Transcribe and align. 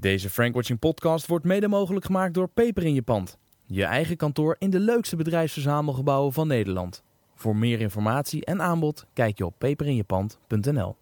Deze 0.00 0.30
Frankwatching 0.30 0.78
podcast 0.78 1.26
wordt 1.26 1.44
mede 1.44 1.68
mogelijk 1.68 2.04
gemaakt 2.04 2.34
door 2.34 2.48
Peper 2.48 2.82
in 2.82 2.94
je 2.94 3.02
pand. 3.02 3.38
Je 3.66 3.84
eigen 3.84 4.16
kantoor 4.16 4.56
in 4.58 4.70
de 4.70 4.78
leukste 4.78 5.16
bedrijfsverzamelgebouwen 5.16 6.32
van 6.32 6.46
Nederland. 6.46 7.02
Voor 7.34 7.56
meer 7.56 7.80
informatie 7.80 8.44
en 8.44 8.62
aanbod 8.62 9.06
kijk 9.12 9.38
je 9.38 9.46
op 9.46 9.54
peperinjepand.nl. 9.58 10.96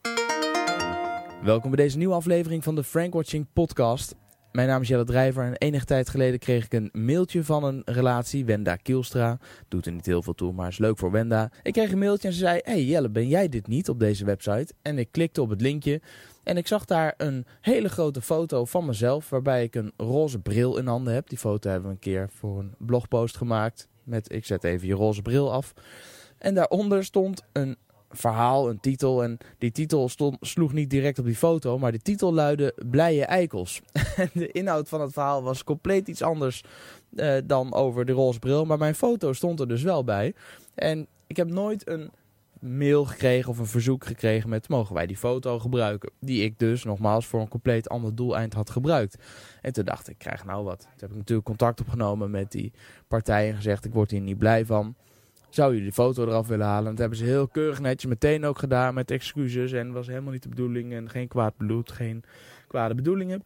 Welkom 1.42 1.70
bij 1.70 1.84
deze 1.84 1.98
nieuwe 1.98 2.14
aflevering 2.14 2.64
van 2.64 2.74
de 2.74 2.84
Frankwatching 2.84 3.46
podcast. 3.52 4.14
Mijn 4.52 4.68
naam 4.68 4.82
is 4.82 4.88
Jelle 4.88 5.04
Drijver 5.04 5.44
en 5.44 5.56
enige 5.56 5.84
tijd 5.84 6.08
geleden 6.08 6.38
kreeg 6.38 6.64
ik 6.64 6.72
een 6.72 6.90
mailtje 6.92 7.44
van 7.44 7.64
een 7.64 7.82
relatie, 7.84 8.44
Wenda 8.44 8.76
Kielstra. 8.76 9.38
Doet 9.68 9.86
er 9.86 9.92
niet 9.92 10.06
heel 10.06 10.22
veel 10.22 10.34
toe, 10.34 10.52
maar 10.52 10.68
is 10.68 10.78
leuk 10.78 10.98
voor 10.98 11.10
Wenda. 11.10 11.50
Ik 11.62 11.72
kreeg 11.72 11.92
een 11.92 11.98
mailtje 11.98 12.28
en 12.28 12.34
ze 12.34 12.40
zei, 12.40 12.60
hey 12.62 12.84
Jelle, 12.84 13.08
ben 13.08 13.28
jij 13.28 13.48
dit 13.48 13.66
niet 13.66 13.88
op 13.88 13.98
deze 13.98 14.24
website? 14.24 14.72
En 14.82 14.98
ik 14.98 15.08
klikte 15.10 15.42
op 15.42 15.50
het 15.50 15.60
linkje 15.60 16.00
en 16.42 16.56
ik 16.56 16.66
zag 16.66 16.84
daar 16.84 17.14
een 17.16 17.46
hele 17.60 17.88
grote 17.88 18.20
foto 18.22 18.64
van 18.64 18.86
mezelf, 18.86 19.30
waarbij 19.30 19.62
ik 19.62 19.74
een 19.74 19.92
roze 19.96 20.38
bril 20.38 20.76
in 20.76 20.86
handen 20.86 21.14
heb. 21.14 21.28
Die 21.28 21.38
foto 21.38 21.70
hebben 21.70 21.88
we 21.88 21.94
een 21.94 22.00
keer 22.00 22.28
voor 22.32 22.58
een 22.58 22.74
blogpost 22.78 23.36
gemaakt 23.36 23.88
met, 24.02 24.32
ik 24.32 24.46
zet 24.46 24.64
even 24.64 24.86
je 24.86 24.94
roze 24.94 25.22
bril 25.22 25.52
af. 25.52 25.74
En 26.38 26.54
daaronder 26.54 27.04
stond 27.04 27.42
een 27.52 27.76
verhaal, 28.10 28.68
een 28.68 28.80
titel. 28.80 29.22
En 29.22 29.38
die 29.58 29.70
titel 29.70 30.08
stond, 30.08 30.36
sloeg 30.40 30.72
niet 30.72 30.90
direct 30.90 31.18
op 31.18 31.24
die 31.24 31.36
foto, 31.36 31.78
maar 31.78 31.92
de 31.92 31.98
titel 31.98 32.34
luidde 32.34 32.74
Blije 32.90 33.24
Eikels. 33.24 33.80
De 34.32 34.52
inhoud 34.52 34.88
van 34.88 35.00
het 35.00 35.12
verhaal 35.12 35.42
was 35.42 35.64
compleet 35.64 36.08
iets 36.08 36.22
anders 36.22 36.64
uh, 37.10 37.36
dan 37.44 37.74
over 37.74 38.04
de 38.04 38.12
roze 38.12 38.38
bril. 38.38 38.64
Maar 38.64 38.78
mijn 38.78 38.94
foto 38.94 39.32
stond 39.32 39.60
er 39.60 39.68
dus 39.68 39.82
wel 39.82 40.04
bij. 40.04 40.34
En 40.74 41.06
ik 41.26 41.36
heb 41.36 41.50
nooit 41.50 41.88
een 41.88 42.10
mail 42.60 43.04
gekregen 43.04 43.50
of 43.50 43.58
een 43.58 43.66
verzoek 43.66 44.04
gekregen 44.04 44.48
met 44.48 44.68
mogen 44.68 44.94
wij 44.94 45.06
die 45.06 45.16
foto 45.16 45.58
gebruiken. 45.58 46.10
Die 46.20 46.44
ik 46.44 46.58
dus 46.58 46.84
nogmaals 46.84 47.26
voor 47.26 47.40
een 47.40 47.48
compleet 47.48 47.88
ander 47.88 48.14
doeleind 48.14 48.54
had 48.54 48.70
gebruikt. 48.70 49.16
En 49.60 49.72
toen 49.72 49.84
dacht 49.84 50.08
ik, 50.08 50.12
ik 50.12 50.18
krijg 50.18 50.44
nou 50.44 50.64
wat. 50.64 50.80
Toen 50.80 50.90
heb 50.96 51.10
ik 51.10 51.16
natuurlijk 51.16 51.46
contact 51.46 51.80
opgenomen 51.80 52.30
met 52.30 52.52
die 52.52 52.72
partij 53.08 53.48
en 53.48 53.56
gezegd 53.56 53.84
ik 53.84 53.92
word 53.92 54.10
hier 54.10 54.20
niet 54.20 54.38
blij 54.38 54.64
van. 54.64 54.94
Zou 55.48 55.72
jullie 55.72 55.88
de 55.88 55.94
foto 55.94 56.22
eraf 56.26 56.46
willen 56.46 56.66
halen? 56.66 56.90
Dat 56.90 56.98
hebben 56.98 57.18
ze 57.18 57.24
heel 57.24 57.48
keurig 57.48 57.80
netjes 57.80 58.10
meteen 58.10 58.44
ook 58.44 58.58
gedaan 58.58 58.94
met 58.94 59.10
excuses. 59.10 59.72
En 59.72 59.92
was 59.92 60.06
helemaal 60.06 60.32
niet 60.32 60.42
de 60.42 60.48
bedoeling 60.48 60.92
en 60.92 61.10
geen 61.10 61.28
kwaad 61.28 61.56
bloed, 61.56 61.92
geen 61.92 62.24
kwade 62.66 62.94
bedoelingen. 62.94 63.42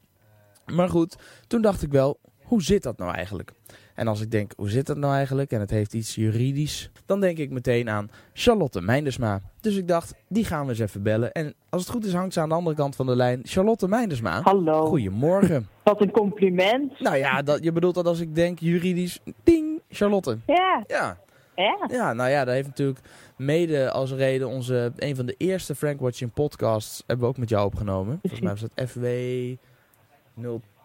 Maar 0.67 0.89
goed, 0.89 1.17
toen 1.47 1.63
dacht 1.63 1.83
ik 1.83 1.91
wel, 1.91 2.19
hoe 2.43 2.63
zit 2.63 2.83
dat 2.83 2.99
nou 2.99 3.15
eigenlijk? 3.15 3.53
En 3.95 4.09
als 4.09 4.21
ik 4.21 4.31
denk, 4.31 4.53
hoe 4.57 4.71
zit 4.71 4.87
dat 4.87 4.97
nou 4.97 5.15
eigenlijk? 5.15 5.51
En 5.51 5.61
het 5.61 5.71
heeft 5.71 5.95
iets 5.95 6.15
juridisch. 6.15 6.91
Dan 7.07 7.21
denk 7.21 7.39
ik 7.39 7.51
meteen 7.51 7.91
aan 7.91 8.11
Charlotte 8.33 8.81
Meindersma. 8.81 9.41
Dus 9.61 9.77
ik 9.77 9.89
dacht, 9.89 10.15
die 10.29 10.45
gaan 10.45 10.65
we 10.65 10.71
eens 10.71 10.79
even 10.79 11.03
bellen. 11.03 11.33
En 11.33 11.55
als 11.69 11.83
het 11.83 11.91
goed 11.91 12.05
is, 12.05 12.15
hangt 12.15 12.33
ze 12.33 12.41
aan 12.41 12.49
de 12.49 12.55
andere 12.55 12.77
kant 12.77 12.97
van 12.97 13.07
de 13.07 13.17
lijn. 13.17 13.41
Charlotte 13.45 13.89
Meindersma. 13.89 14.41
Hallo. 14.43 14.87
Goedemorgen. 14.87 15.69
Wat 15.85 16.01
een 16.01 16.11
compliment. 16.11 17.01
Nou 17.01 17.17
ja, 17.17 17.43
dat, 17.43 17.65
je 17.65 17.73
bedoelt 17.73 17.95
dat 17.95 18.07
als 18.07 18.21
ik 18.21 18.35
denk 18.35 18.59
juridisch. 18.59 19.19
Ding, 19.45 19.81
Charlotte. 19.89 20.39
Ja. 20.47 20.85
Ja. 20.87 21.19
Ja. 21.57 21.89
Ja, 21.91 22.13
nou 22.13 22.31
ja, 22.31 22.45
dat 22.45 22.55
heeft 22.55 22.69
natuurlijk 22.69 23.01
mede 23.37 23.91
als 23.91 24.13
reden 24.13 24.49
onze, 24.49 24.93
een 24.97 25.17
van 25.17 25.27
de 25.27 25.35
eerste 25.39 25.75
Frank 25.75 26.01
Watching 26.01 26.33
podcasts 26.33 27.03
hebben 27.07 27.27
we 27.27 27.33
ook 27.33 27.39
met 27.39 27.49
jou 27.49 27.67
opgenomen. 27.67 28.19
Volgens 28.21 28.41
mij 28.41 28.51
was 28.53 28.61
het 28.61 28.91
FW 28.91 29.07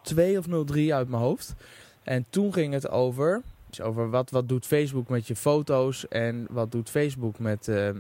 02 0.02 0.38
of 0.38 0.66
03 0.66 0.94
uit 0.94 1.10
mijn 1.10 1.22
hoofd. 1.22 1.56
En 2.04 2.26
toen 2.30 2.54
ging 2.54 2.74
het 2.74 2.90
over, 2.90 3.42
dus 3.70 3.82
over 3.82 4.10
wat, 4.10 4.30
wat 4.30 4.50
doet 4.50 4.66
Facebook 4.66 5.10
met 5.10 5.28
je 5.28 5.36
foto's 5.36 6.08
en 6.08 6.48
wat 6.50 6.72
doet 6.72 6.90
Facebook 6.90 7.40
met, 7.40 7.68
uh, 7.68 7.88
uh, 7.88 7.94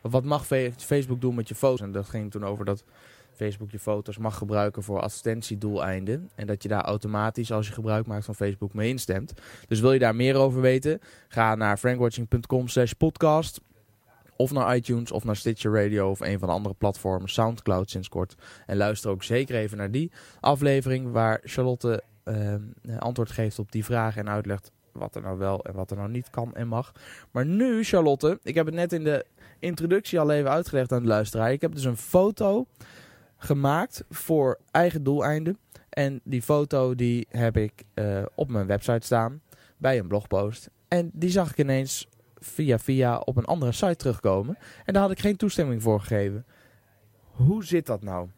wat 0.00 0.24
mag 0.24 0.46
Facebook 0.76 1.20
doen 1.20 1.34
met 1.34 1.48
je 1.48 1.54
foto's. 1.54 1.80
En 1.80 1.92
dat 1.92 2.08
ging 2.08 2.30
toen 2.30 2.44
over 2.44 2.64
dat 2.64 2.84
Facebook 3.38 3.70
je 3.70 3.78
foto's 3.78 4.18
mag 4.18 4.36
gebruiken 4.36 4.82
voor 4.82 5.00
advertentiedoeleinden. 5.00 6.30
En 6.34 6.46
dat 6.46 6.62
je 6.62 6.68
daar 6.68 6.84
automatisch, 6.84 7.52
als 7.52 7.66
je 7.66 7.72
gebruik 7.72 8.06
maakt 8.06 8.24
van 8.24 8.34
Facebook, 8.34 8.74
mee 8.74 8.88
instemt. 8.88 9.32
Dus 9.66 9.80
wil 9.80 9.92
je 9.92 9.98
daar 9.98 10.14
meer 10.14 10.36
over 10.36 10.60
weten? 10.60 11.00
Ga 11.28 11.54
naar 11.54 11.78
frankwatching.com 11.78 12.68
slash 12.68 12.92
podcast. 12.92 13.60
Of 14.36 14.52
naar 14.52 14.76
iTunes 14.76 15.10
of 15.10 15.24
naar 15.24 15.36
Stitcher 15.36 15.82
Radio 15.82 16.10
of 16.10 16.20
een 16.20 16.38
van 16.38 16.48
de 16.48 16.54
andere 16.54 16.74
platformen, 16.74 17.28
Soundcloud 17.28 17.90
sinds 17.90 18.08
kort. 18.08 18.34
En 18.66 18.76
luister 18.76 19.10
ook 19.10 19.22
zeker 19.22 19.56
even 19.56 19.76
naar 19.76 19.90
die 19.90 20.12
aflevering 20.40 21.12
waar 21.12 21.40
Charlotte 21.44 22.02
uh, 22.24 22.54
antwoord 22.98 23.30
geeft 23.30 23.58
op 23.58 23.72
die 23.72 23.84
vragen 23.84 24.20
en 24.20 24.32
uitlegt 24.32 24.72
wat 24.92 25.14
er 25.14 25.22
nou 25.22 25.38
wel 25.38 25.64
en 25.64 25.74
wat 25.74 25.90
er 25.90 25.96
nou 25.96 26.10
niet 26.10 26.30
kan 26.30 26.54
en 26.54 26.68
mag. 26.68 26.92
Maar 27.30 27.46
nu, 27.46 27.84
Charlotte, 27.84 28.38
ik 28.42 28.54
heb 28.54 28.66
het 28.66 28.74
net 28.74 28.92
in 28.92 29.04
de 29.04 29.24
introductie 29.58 30.20
al 30.20 30.30
even 30.30 30.50
uitgelegd 30.50 30.92
aan 30.92 31.02
de 31.02 31.08
luisteraar. 31.08 31.52
Ik 31.52 31.60
heb 31.60 31.74
dus 31.74 31.84
een 31.84 31.96
foto 31.96 32.66
gemaakt 33.38 34.04
voor 34.10 34.58
eigen 34.70 35.02
doeleinden. 35.02 35.58
En 35.88 36.20
die 36.24 36.42
foto 36.42 36.94
die 36.94 37.26
heb 37.30 37.56
ik 37.56 37.72
uh, 37.94 38.22
op 38.34 38.48
mijn 38.48 38.66
website 38.66 39.06
staan 39.06 39.40
bij 39.76 39.98
een 39.98 40.08
blogpost. 40.08 40.70
En 40.88 41.10
die 41.12 41.30
zag 41.30 41.50
ik 41.50 41.58
ineens 41.58 42.08
via 42.34 42.78
via 42.78 43.18
op 43.18 43.36
een 43.36 43.44
andere 43.44 43.72
site 43.72 43.96
terugkomen. 43.96 44.58
En 44.84 44.92
daar 44.92 45.02
had 45.02 45.10
ik 45.10 45.18
geen 45.18 45.36
toestemming 45.36 45.82
voor 45.82 46.00
gegeven. 46.00 46.46
Hoe 47.30 47.64
zit 47.64 47.86
dat 47.86 48.02
nou? 48.02 48.28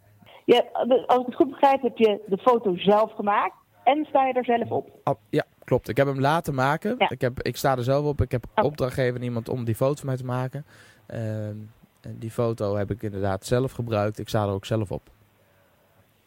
Ja, 0.45 0.65
als 1.07 1.21
ik 1.21 1.27
het 1.27 1.35
goed 1.35 1.51
begrijp 1.51 1.83
heb 1.83 1.97
je 1.97 2.23
de 2.27 2.39
foto 2.39 2.77
zelf 2.77 3.13
gemaakt 3.13 3.55
en 3.85 4.05
sta 4.09 4.27
je 4.27 4.33
er 4.33 4.45
zelf 4.45 4.71
op? 4.71 4.91
Oh, 5.05 5.15
ja, 5.31 5.45
klopt. 5.65 5.89
Ik 5.89 5.97
heb 5.97 6.07
hem 6.07 6.21
laten 6.21 6.55
maken. 6.55 6.95
Ja. 6.99 7.11
Ik, 7.11 7.21
heb, 7.21 7.43
ik 7.43 7.57
sta 7.57 7.77
er 7.77 7.85
zelf 7.85 8.07
op. 8.07 8.21
Ik 8.21 8.31
heb 8.31 8.47
oh. 8.55 8.65
opdracht 8.65 8.95
gegeven 8.95 9.17
aan 9.17 9.23
iemand 9.23 9.49
om 9.49 9.65
die 9.65 9.75
foto 9.75 9.95
van 9.97 10.07
mij 10.07 10.17
te 10.17 10.25
maken. 10.25 10.67
Uh, 11.15 11.19
en 12.03 12.17
die 12.19 12.31
foto 12.31 12.77
heb 12.77 12.91
ik 12.91 13.03
inderdaad 13.03 13.45
zelf 13.45 13.73
gebruikt. 13.73 14.19
Ik 14.19 14.29
sta 14.29 14.43
er 14.43 14.53
ook 14.53 14.65
zelf 14.65 14.93
op. 14.93 15.09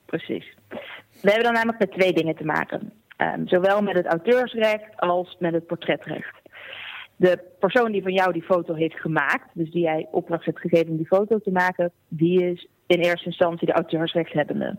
Precies. 0.06 0.56
We 1.22 1.30
hebben 1.30 1.44
dan 1.44 1.54
namelijk 1.54 1.80
met 1.80 1.92
twee 1.92 2.14
dingen 2.14 2.36
te 2.36 2.46
maken. 2.46 2.94
Um, 3.18 3.48
zowel 3.48 3.82
met 3.82 3.96
het 3.96 4.06
auteursrecht 4.06 4.98
als 4.98 5.36
met 5.40 5.54
het 5.54 5.68
portretrecht. 5.68 6.42
De 7.16 7.40
persoon 7.60 7.92
die 7.92 8.02
van 8.02 8.14
jou 8.14 8.34
die 8.34 8.44
foto 8.44 8.74
heeft 8.74 9.00
gemaakt, 9.00 9.50
dus 9.54 9.72
die 9.72 9.82
jij 9.82 10.08
opdracht 10.12 10.46
hebt 10.46 10.60
gegeven 10.60 10.90
om 10.90 10.98
die 10.98 11.08
foto 11.08 11.40
te 11.40 11.52
maken, 11.52 11.92
die 12.08 12.52
is 12.52 12.68
in 12.86 13.00
eerste 13.00 13.26
instantie 13.26 13.68
de 13.68 13.74
auteursrechthebbende. 13.74 14.78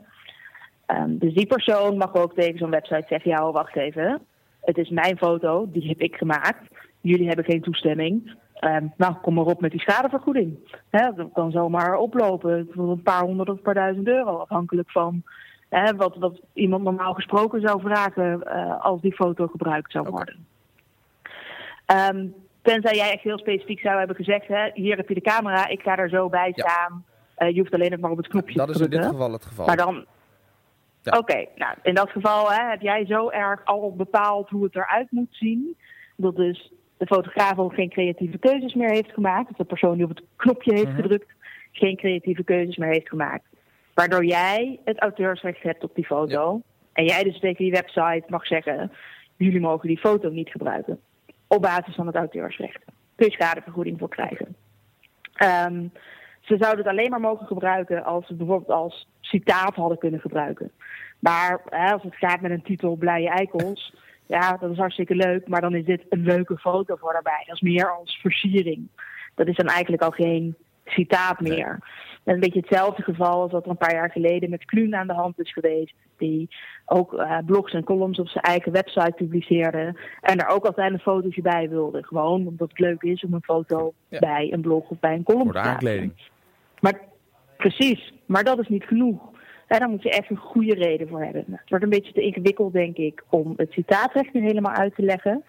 Um, 0.86 1.18
dus 1.18 1.34
die 1.34 1.46
persoon 1.46 1.96
mag 1.96 2.14
ook 2.14 2.34
tegen 2.34 2.58
zo'n 2.58 2.70
website 2.70 3.04
zeggen, 3.08 3.30
ja, 3.30 3.50
wacht 3.50 3.76
even, 3.76 4.22
het 4.60 4.78
is 4.78 4.88
mijn 4.88 5.16
foto, 5.16 5.70
die 5.70 5.88
heb 5.88 6.00
ik 6.00 6.16
gemaakt. 6.16 6.62
Jullie 7.00 7.26
hebben 7.26 7.44
geen 7.44 7.62
toestemming. 7.62 8.36
Um, 8.60 8.92
nou, 8.96 9.14
kom 9.14 9.34
maar 9.34 9.44
op 9.44 9.60
met 9.60 9.70
die 9.70 9.80
schadevergoeding. 9.80 10.78
Hè, 10.90 11.14
dat 11.14 11.28
kan 11.32 11.50
zomaar 11.50 11.96
oplopen. 11.96 12.68
Een 12.76 13.02
paar 13.02 13.22
honderd 13.22 13.48
of 13.48 13.56
een 13.56 13.62
paar 13.62 13.74
duizend 13.74 14.06
euro. 14.06 14.36
Afhankelijk 14.36 14.90
van 14.90 15.22
hè, 15.68 15.96
wat, 15.96 16.16
wat 16.16 16.40
iemand 16.52 16.82
normaal 16.82 17.14
gesproken 17.14 17.60
zou 17.60 17.80
vragen 17.80 18.40
uh, 18.44 18.84
als 18.84 19.00
die 19.00 19.14
foto 19.14 19.46
gebruikt 19.46 19.92
zou 19.92 20.08
worden. 20.08 20.46
Okay. 21.86 22.08
Um, 22.08 22.34
tenzij 22.62 22.94
jij 22.94 23.12
echt 23.12 23.22
heel 23.22 23.38
specifiek 23.38 23.80
zou 23.80 23.98
hebben 23.98 24.16
gezegd, 24.16 24.46
hè, 24.46 24.70
hier 24.74 24.96
heb 24.96 25.08
je 25.08 25.14
de 25.14 25.20
camera, 25.20 25.68
ik 25.68 25.82
ga 25.82 25.96
er 25.96 26.08
zo 26.08 26.28
bij 26.28 26.52
staan. 26.52 27.04
Ja. 27.36 27.46
Uh, 27.46 27.54
je 27.54 27.60
hoeft 27.60 27.74
alleen 27.74 27.90
nog 27.90 28.00
maar 28.00 28.10
op 28.10 28.16
het 28.16 28.28
knopje 28.28 28.56
dat 28.56 28.66
te 28.66 28.72
drukken. 28.72 29.00
Dat 29.00 29.00
is 29.00 29.06
in 29.06 29.12
dit 29.12 29.20
geval 29.20 29.32
het 29.32 29.44
geval. 29.44 29.66
Maar 29.66 29.76
dan, 29.76 30.04
ja. 31.02 31.12
Oké, 31.12 31.18
okay, 31.18 31.48
nou, 31.56 31.74
in 31.82 31.94
dat 31.94 32.10
geval 32.10 32.52
hè, 32.52 32.68
heb 32.70 32.80
jij 32.80 33.06
zo 33.06 33.28
erg 33.28 33.64
al 33.64 33.94
bepaald 33.96 34.48
hoe 34.48 34.64
het 34.64 34.74
eruit 34.74 35.10
moet 35.10 35.28
zien. 35.30 35.76
Dat 36.16 36.36
dus 36.36 36.72
de 37.04 37.14
fotograaf 37.14 37.58
ook 37.58 37.74
geen 37.74 37.88
creatieve 37.90 38.38
keuzes 38.38 38.74
meer 38.74 38.90
heeft 38.90 39.12
gemaakt. 39.12 39.48
Dat 39.48 39.58
de 39.58 39.64
persoon 39.64 39.94
die 39.94 40.04
op 40.04 40.10
het 40.10 40.22
knopje 40.36 40.72
heeft 40.72 40.86
mm-hmm. 40.86 41.02
gedrukt 41.02 41.32
geen 41.72 41.96
creatieve 41.96 42.44
keuzes 42.44 42.76
meer 42.76 42.88
heeft 42.88 43.08
gemaakt. 43.08 43.44
Waardoor 43.94 44.24
jij 44.24 44.80
het 44.84 44.98
auteursrecht 44.98 45.62
hebt 45.62 45.84
op 45.84 45.94
die 45.94 46.06
foto. 46.06 46.52
Ja. 46.54 46.60
En 46.92 47.04
jij 47.04 47.22
dus 47.22 47.38
tegen 47.38 47.64
die 47.64 47.72
website 47.72 48.24
mag 48.26 48.46
zeggen, 48.46 48.92
jullie 49.36 49.60
mogen 49.60 49.88
die 49.88 49.98
foto 49.98 50.28
niet 50.28 50.48
gebruiken. 50.48 51.00
Op 51.46 51.62
basis 51.62 51.94
van 51.94 52.06
het 52.06 52.16
auteursrecht. 52.16 52.84
Kun 53.14 53.26
je 53.26 53.32
schadevergoeding 53.32 53.98
voor 53.98 54.08
krijgen. 54.08 54.56
Um, 55.66 55.92
ze 56.40 56.56
zouden 56.58 56.84
het 56.84 56.92
alleen 56.92 57.10
maar 57.10 57.20
mogen 57.20 57.46
gebruiken 57.46 58.04
als 58.04 58.26
ze 58.26 58.34
bijvoorbeeld 58.34 58.78
als 58.78 59.08
citaat 59.20 59.74
hadden 59.74 59.98
kunnen 59.98 60.20
gebruiken. 60.20 60.70
Maar 61.18 61.60
hè, 61.64 61.92
als 61.92 62.02
het 62.02 62.16
gaat 62.16 62.40
met 62.40 62.50
een 62.50 62.62
titel 62.62 62.96
Blije 62.96 63.28
Eikels, 63.28 63.94
ja, 64.26 64.56
dat 64.56 64.70
is 64.70 64.78
hartstikke 64.78 65.14
leuk, 65.14 65.48
maar 65.48 65.60
dan 65.60 65.74
is 65.74 65.84
dit 65.84 66.02
een 66.08 66.22
leuke 66.22 66.56
foto 66.56 66.96
voor 66.96 67.12
daarbij. 67.12 67.42
Dat 67.46 67.54
is 67.54 67.60
meer 67.60 67.90
als 67.90 68.18
versiering. 68.22 68.88
Dat 69.34 69.46
is 69.46 69.56
dan 69.56 69.66
eigenlijk 69.66 70.02
al 70.02 70.10
geen 70.10 70.56
citaat 70.84 71.40
meer. 71.40 71.78
Nee. 72.24 72.34
Een 72.34 72.40
beetje 72.40 72.60
hetzelfde 72.60 73.02
geval 73.02 73.42
als 73.42 73.52
wat 73.52 73.64
er 73.64 73.70
een 73.70 73.76
paar 73.76 73.94
jaar 73.94 74.10
geleden 74.10 74.50
met 74.50 74.64
Kluun 74.64 74.94
aan 74.94 75.06
de 75.06 75.12
hand 75.12 75.40
is 75.40 75.52
geweest. 75.52 75.94
Die 76.16 76.48
ook 76.86 77.12
uh, 77.12 77.38
blogs 77.46 77.72
en 77.72 77.84
columns 77.84 78.18
op 78.18 78.28
zijn 78.28 78.44
eigen 78.44 78.72
website 78.72 79.12
publiceerde. 79.16 80.00
En 80.20 80.38
daar 80.38 80.48
ook 80.48 80.64
altijd 80.64 80.92
een 80.92 80.98
fotootje 80.98 81.42
bij 81.42 81.68
wilde. 81.68 82.02
Gewoon 82.02 82.46
omdat 82.46 82.68
het 82.68 82.78
leuk 82.78 83.02
is 83.02 83.24
om 83.24 83.34
een 83.34 83.42
foto 83.42 83.92
ja. 84.08 84.18
bij 84.18 84.52
een 84.52 84.60
blog 84.60 84.88
of 84.88 84.98
bij 84.98 85.14
een 85.14 85.22
column 85.22 85.46
te. 85.46 85.52
Voor 85.52 85.62
de 85.62 85.68
aankleding. 85.68 86.12
Maar 86.80 87.00
precies, 87.56 88.12
maar 88.26 88.44
dat 88.44 88.58
is 88.58 88.68
niet 88.68 88.84
genoeg. 88.84 89.32
En 89.66 89.78
daar 89.78 89.88
moet 89.88 90.02
je 90.02 90.10
echt 90.10 90.30
een 90.30 90.36
goede 90.36 90.74
reden 90.74 91.08
voor 91.08 91.22
hebben. 91.22 91.44
Het 91.48 91.68
wordt 91.68 91.84
een 91.84 91.90
beetje 91.90 92.12
te 92.12 92.22
ingewikkeld, 92.22 92.72
denk 92.72 92.96
ik, 92.96 93.22
om 93.28 93.52
het 93.56 93.72
citaatrecht 93.72 94.32
nu 94.32 94.40
helemaal 94.40 94.72
uit 94.72 94.94
te 94.94 95.02
leggen. 95.02 95.44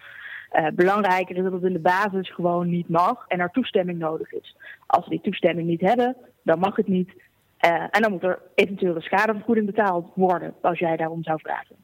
Uh, 0.52 0.66
belangrijker 0.74 1.36
is 1.36 1.42
dat 1.42 1.52
het 1.52 1.62
in 1.62 1.72
de 1.72 1.78
basis 1.78 2.34
gewoon 2.34 2.68
niet 2.68 2.88
mag 2.88 3.24
en 3.28 3.40
er 3.40 3.50
toestemming 3.50 3.98
nodig 3.98 4.32
is. 4.32 4.56
Als 4.86 5.04
we 5.04 5.10
die 5.10 5.20
toestemming 5.20 5.68
niet 5.68 5.80
hebben, 5.80 6.16
dan 6.42 6.58
mag 6.58 6.76
het 6.76 6.88
niet. 6.88 7.10
en 7.90 8.02
dan 8.02 8.10
moet 8.10 8.22
er 8.22 8.38
eventueel 8.54 8.94
een 8.94 9.02
schadevergoeding 9.02 9.66
betaald 9.66 10.10
worden 10.14 10.54
als 10.60 10.78
jij 10.78 10.96
daarom 10.96 11.22
zou 11.22 11.40
vragen. 11.42 11.76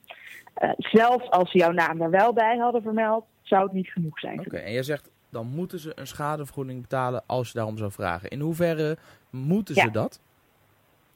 zelfs 0.76 1.30
als 1.30 1.50
ze 1.50 1.58
jouw 1.58 1.72
naam 1.72 2.00
er 2.00 2.10
wel 2.10 2.32
bij 2.32 2.56
hadden 2.56 2.82
vermeld, 2.82 3.24
zou 3.42 3.62
het 3.62 3.72
niet 3.72 3.90
genoeg 3.90 4.18
zijn. 4.18 4.40
Oké, 4.40 4.56
en 4.56 4.72
jij 4.72 4.82
zegt 4.82 5.10
dan 5.32 5.46
moeten 5.46 5.78
ze 5.78 5.92
een 5.94 6.06
schadevergoeding 6.06 6.80
betalen 6.80 7.22
als 7.26 7.46
je 7.48 7.54
daarom 7.54 7.78
zou 7.78 7.92
vragen. 7.92 8.30
In 8.30 8.40
hoeverre 8.40 8.96
moeten 9.30 9.74
ze 9.74 9.90
dat? 9.90 10.20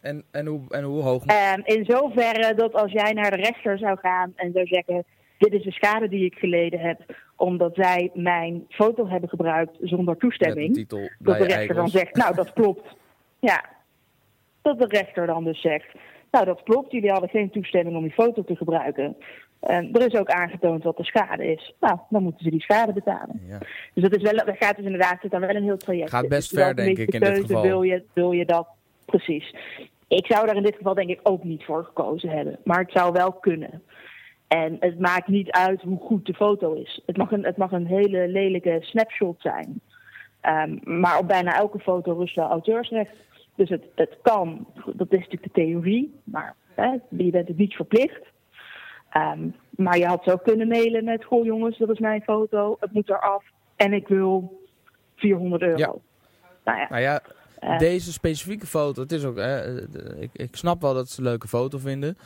En, 0.07 0.25
en, 0.31 0.47
hoe, 0.47 0.61
en 0.69 0.83
hoe 0.85 1.03
hoog? 1.03 1.23
Um, 1.23 1.63
in 1.65 1.85
zoverre 1.85 2.55
dat 2.55 2.75
als 2.75 2.93
jij 2.93 3.13
naar 3.13 3.31
de 3.31 3.37
rechter 3.37 3.79
zou 3.79 3.99
gaan 3.99 4.33
en 4.37 4.53
zou 4.53 4.67
zeggen: 4.67 5.05
Dit 5.39 5.53
is 5.53 5.63
de 5.63 5.73
schade 5.73 6.09
die 6.09 6.25
ik 6.25 6.35
geleden 6.35 6.81
heb, 6.81 7.01
omdat 7.37 7.75
zij 7.75 8.11
mijn 8.15 8.65
foto 8.69 9.09
hebben 9.09 9.29
gebruikt 9.29 9.77
zonder 9.81 10.17
toestemming. 10.17 10.89
dat 11.19 11.39
de 11.39 11.45
rechter 11.45 11.75
dan 11.75 11.89
zegt: 11.89 12.17
Nou, 12.17 12.35
dat 12.35 12.53
klopt. 12.53 12.83
Ja, 13.39 13.65
dat 14.63 14.79
de 14.79 14.87
rechter 14.87 15.27
dan 15.27 15.45
dus 15.45 15.61
zegt: 15.61 15.87
Nou, 16.31 16.45
dat 16.45 16.63
klopt, 16.63 16.93
jullie 16.93 17.11
hadden 17.11 17.29
geen 17.29 17.51
toestemming 17.51 17.97
om 17.97 18.03
die 18.03 18.13
foto 18.13 18.45
te 18.45 18.57
gebruiken. 18.57 19.17
En 19.61 19.93
er 19.93 20.07
is 20.07 20.15
ook 20.15 20.31
aangetoond 20.31 20.83
wat 20.83 20.97
de 20.97 21.05
schade 21.05 21.53
is. 21.53 21.75
Nou, 21.81 21.99
dan 22.11 22.23
moeten 22.23 22.45
ze 22.45 22.51
die 22.51 22.61
schade 22.61 22.93
betalen. 22.93 23.41
Ja. 23.47 23.59
Dus 23.95 24.03
dat, 24.03 24.17
is 24.17 24.23
wel, 24.23 24.45
dat 24.45 24.57
gaat 24.59 24.77
dus 24.77 24.85
inderdaad, 24.85 25.21
zit 25.21 25.31
dan 25.31 25.41
wel 25.41 25.55
een 25.55 25.63
heel 25.63 25.77
traject. 25.77 26.11
Gaat 26.11 26.29
best 26.29 26.55
ver, 26.55 26.77
denk 26.77 26.99
ik, 26.99 27.15
in 27.15 27.21
dit 27.21 27.37
geval. 27.37 27.63
Wil 27.63 27.83
je, 27.83 28.03
wil 28.13 28.33
je 28.33 28.45
dat 28.45 28.69
precies? 29.05 29.55
Ik 30.09 30.27
zou 30.27 30.47
daar 30.47 30.57
in 30.57 30.63
dit 30.63 30.77
geval 30.77 30.95
denk 30.95 31.11
ik 31.11 31.21
ook 31.23 31.45
niet 31.45 31.65
voor 31.65 31.85
gekozen 31.85 32.29
hebben. 32.29 32.59
Maar 32.65 32.79
het 32.79 32.93
zou 32.93 33.13
wel 33.13 33.33
kunnen. 33.33 33.83
En 34.49 34.77
het 34.81 34.99
maakt 34.99 35.29
niet 35.29 35.51
uit 35.51 35.83
hoe 35.83 35.99
goed 35.99 36.27
de 36.27 36.35
foto 36.35 36.73
is. 36.73 37.03
Het 37.07 37.17
mag 37.17 37.33
een, 37.33 37.45
het 37.45 37.57
mag 37.57 37.73
een 37.73 37.87
hele 37.87 38.29
lelijke 38.29 38.79
snapshot 38.81 39.41
zijn. 39.41 39.81
Um, 40.43 40.81
maar 41.01 41.19
op 41.19 41.29
bijna 41.29 41.57
elke 41.57 41.79
foto 41.79 42.13
rust 42.13 42.35
wel 42.35 42.49
auteursrecht. 42.49 43.15
Dus 43.55 43.69
het, 43.69 43.85
het 43.95 44.17
kan, 44.23 44.67
dat 44.75 45.13
is 45.13 45.19
natuurlijk 45.19 45.43
de 45.43 45.61
theorie, 45.61 46.21
maar 46.25 46.55
hè, 46.75 46.97
je 47.09 47.31
bent 47.31 47.49
het 47.49 47.57
niet 47.57 47.75
verplicht. 47.75 48.23
Um, 49.17 49.55
maar 49.71 49.99
je 49.99 50.07
had 50.07 50.25
zo 50.25 50.37
kunnen 50.37 50.69
mailen 50.69 51.05
met: 51.05 51.25
Goh, 51.25 51.45
jongens, 51.45 51.79
dat 51.79 51.91
is 51.91 51.99
mijn 51.99 52.23
foto, 52.23 52.77
het 52.81 52.93
moet 52.93 53.09
eraf 53.09 53.45
en 53.77 53.93
ik 53.93 54.09
wil 54.09 54.61
400 55.17 55.63
euro. 55.63 55.77
Ja. 55.77 55.95
Nou 56.65 56.79
ja, 56.79 56.87
nou 56.89 57.03
ja. 57.03 57.21
Deze 57.79 58.13
specifieke 58.13 58.67
foto, 58.67 59.03
het 59.03 59.13
is 59.13 59.25
ook, 59.25 59.37
hè, 59.37 59.81
ik, 60.21 60.31
ik 60.33 60.57
snap 60.57 60.83
wel 60.83 60.95
dat 60.95 61.11
ze 61.11 61.19
een 61.19 61.25
leuke 61.25 61.49
foto 61.49 61.79
vinden. 61.79 62.17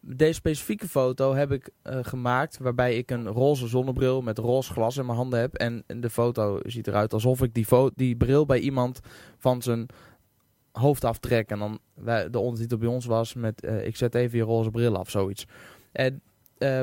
Deze 0.00 0.32
specifieke 0.32 0.88
foto 0.88 1.34
heb 1.34 1.52
ik 1.52 1.70
uh, 1.84 1.98
gemaakt 2.02 2.58
waarbij 2.58 2.96
ik 2.96 3.10
een 3.10 3.26
roze 3.26 3.66
zonnebril 3.66 4.22
met 4.22 4.38
roze 4.38 4.72
glas 4.72 4.96
in 4.96 5.06
mijn 5.06 5.18
handen 5.18 5.40
heb. 5.40 5.54
En 5.54 5.84
de 5.86 6.10
foto 6.10 6.60
ziet 6.62 6.86
eruit 6.86 7.12
alsof 7.12 7.42
ik 7.42 7.54
die, 7.54 7.66
die 7.94 8.16
bril 8.16 8.46
bij 8.46 8.58
iemand 8.58 9.00
van 9.38 9.62
zijn 9.62 9.86
hoofd 10.72 11.04
aftrek. 11.04 11.50
En 11.50 11.58
dan 11.58 11.78
de 12.30 12.38
ondertitel 12.38 12.78
bij 12.78 12.88
ons 12.88 13.06
was 13.06 13.34
met 13.34 13.66
ik 13.84 13.96
zet 13.96 14.14
even 14.14 14.38
je 14.38 14.44
roze 14.44 14.70
bril 14.70 14.96
af, 14.96 15.10
zoiets. 15.10 15.46
En 15.92 16.22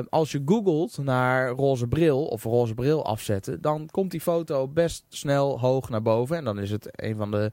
als 0.08 0.32
je 0.32 0.42
googelt 0.44 0.98
naar 0.98 1.50
roze 1.50 1.86
bril 1.86 2.26
of 2.26 2.44
roze 2.44 2.74
bril 2.74 3.04
afzetten, 3.04 3.60
dan 3.60 3.88
komt 3.90 4.10
die 4.10 4.20
foto 4.20 4.68
best 4.68 5.04
snel 5.08 5.60
hoog 5.60 5.88
naar 5.88 6.02
boven. 6.02 6.36
En 6.36 6.44
dan 6.44 6.58
is 6.58 6.70
het 6.70 6.88
een 6.90 7.16
van 7.16 7.30
de, 7.30 7.50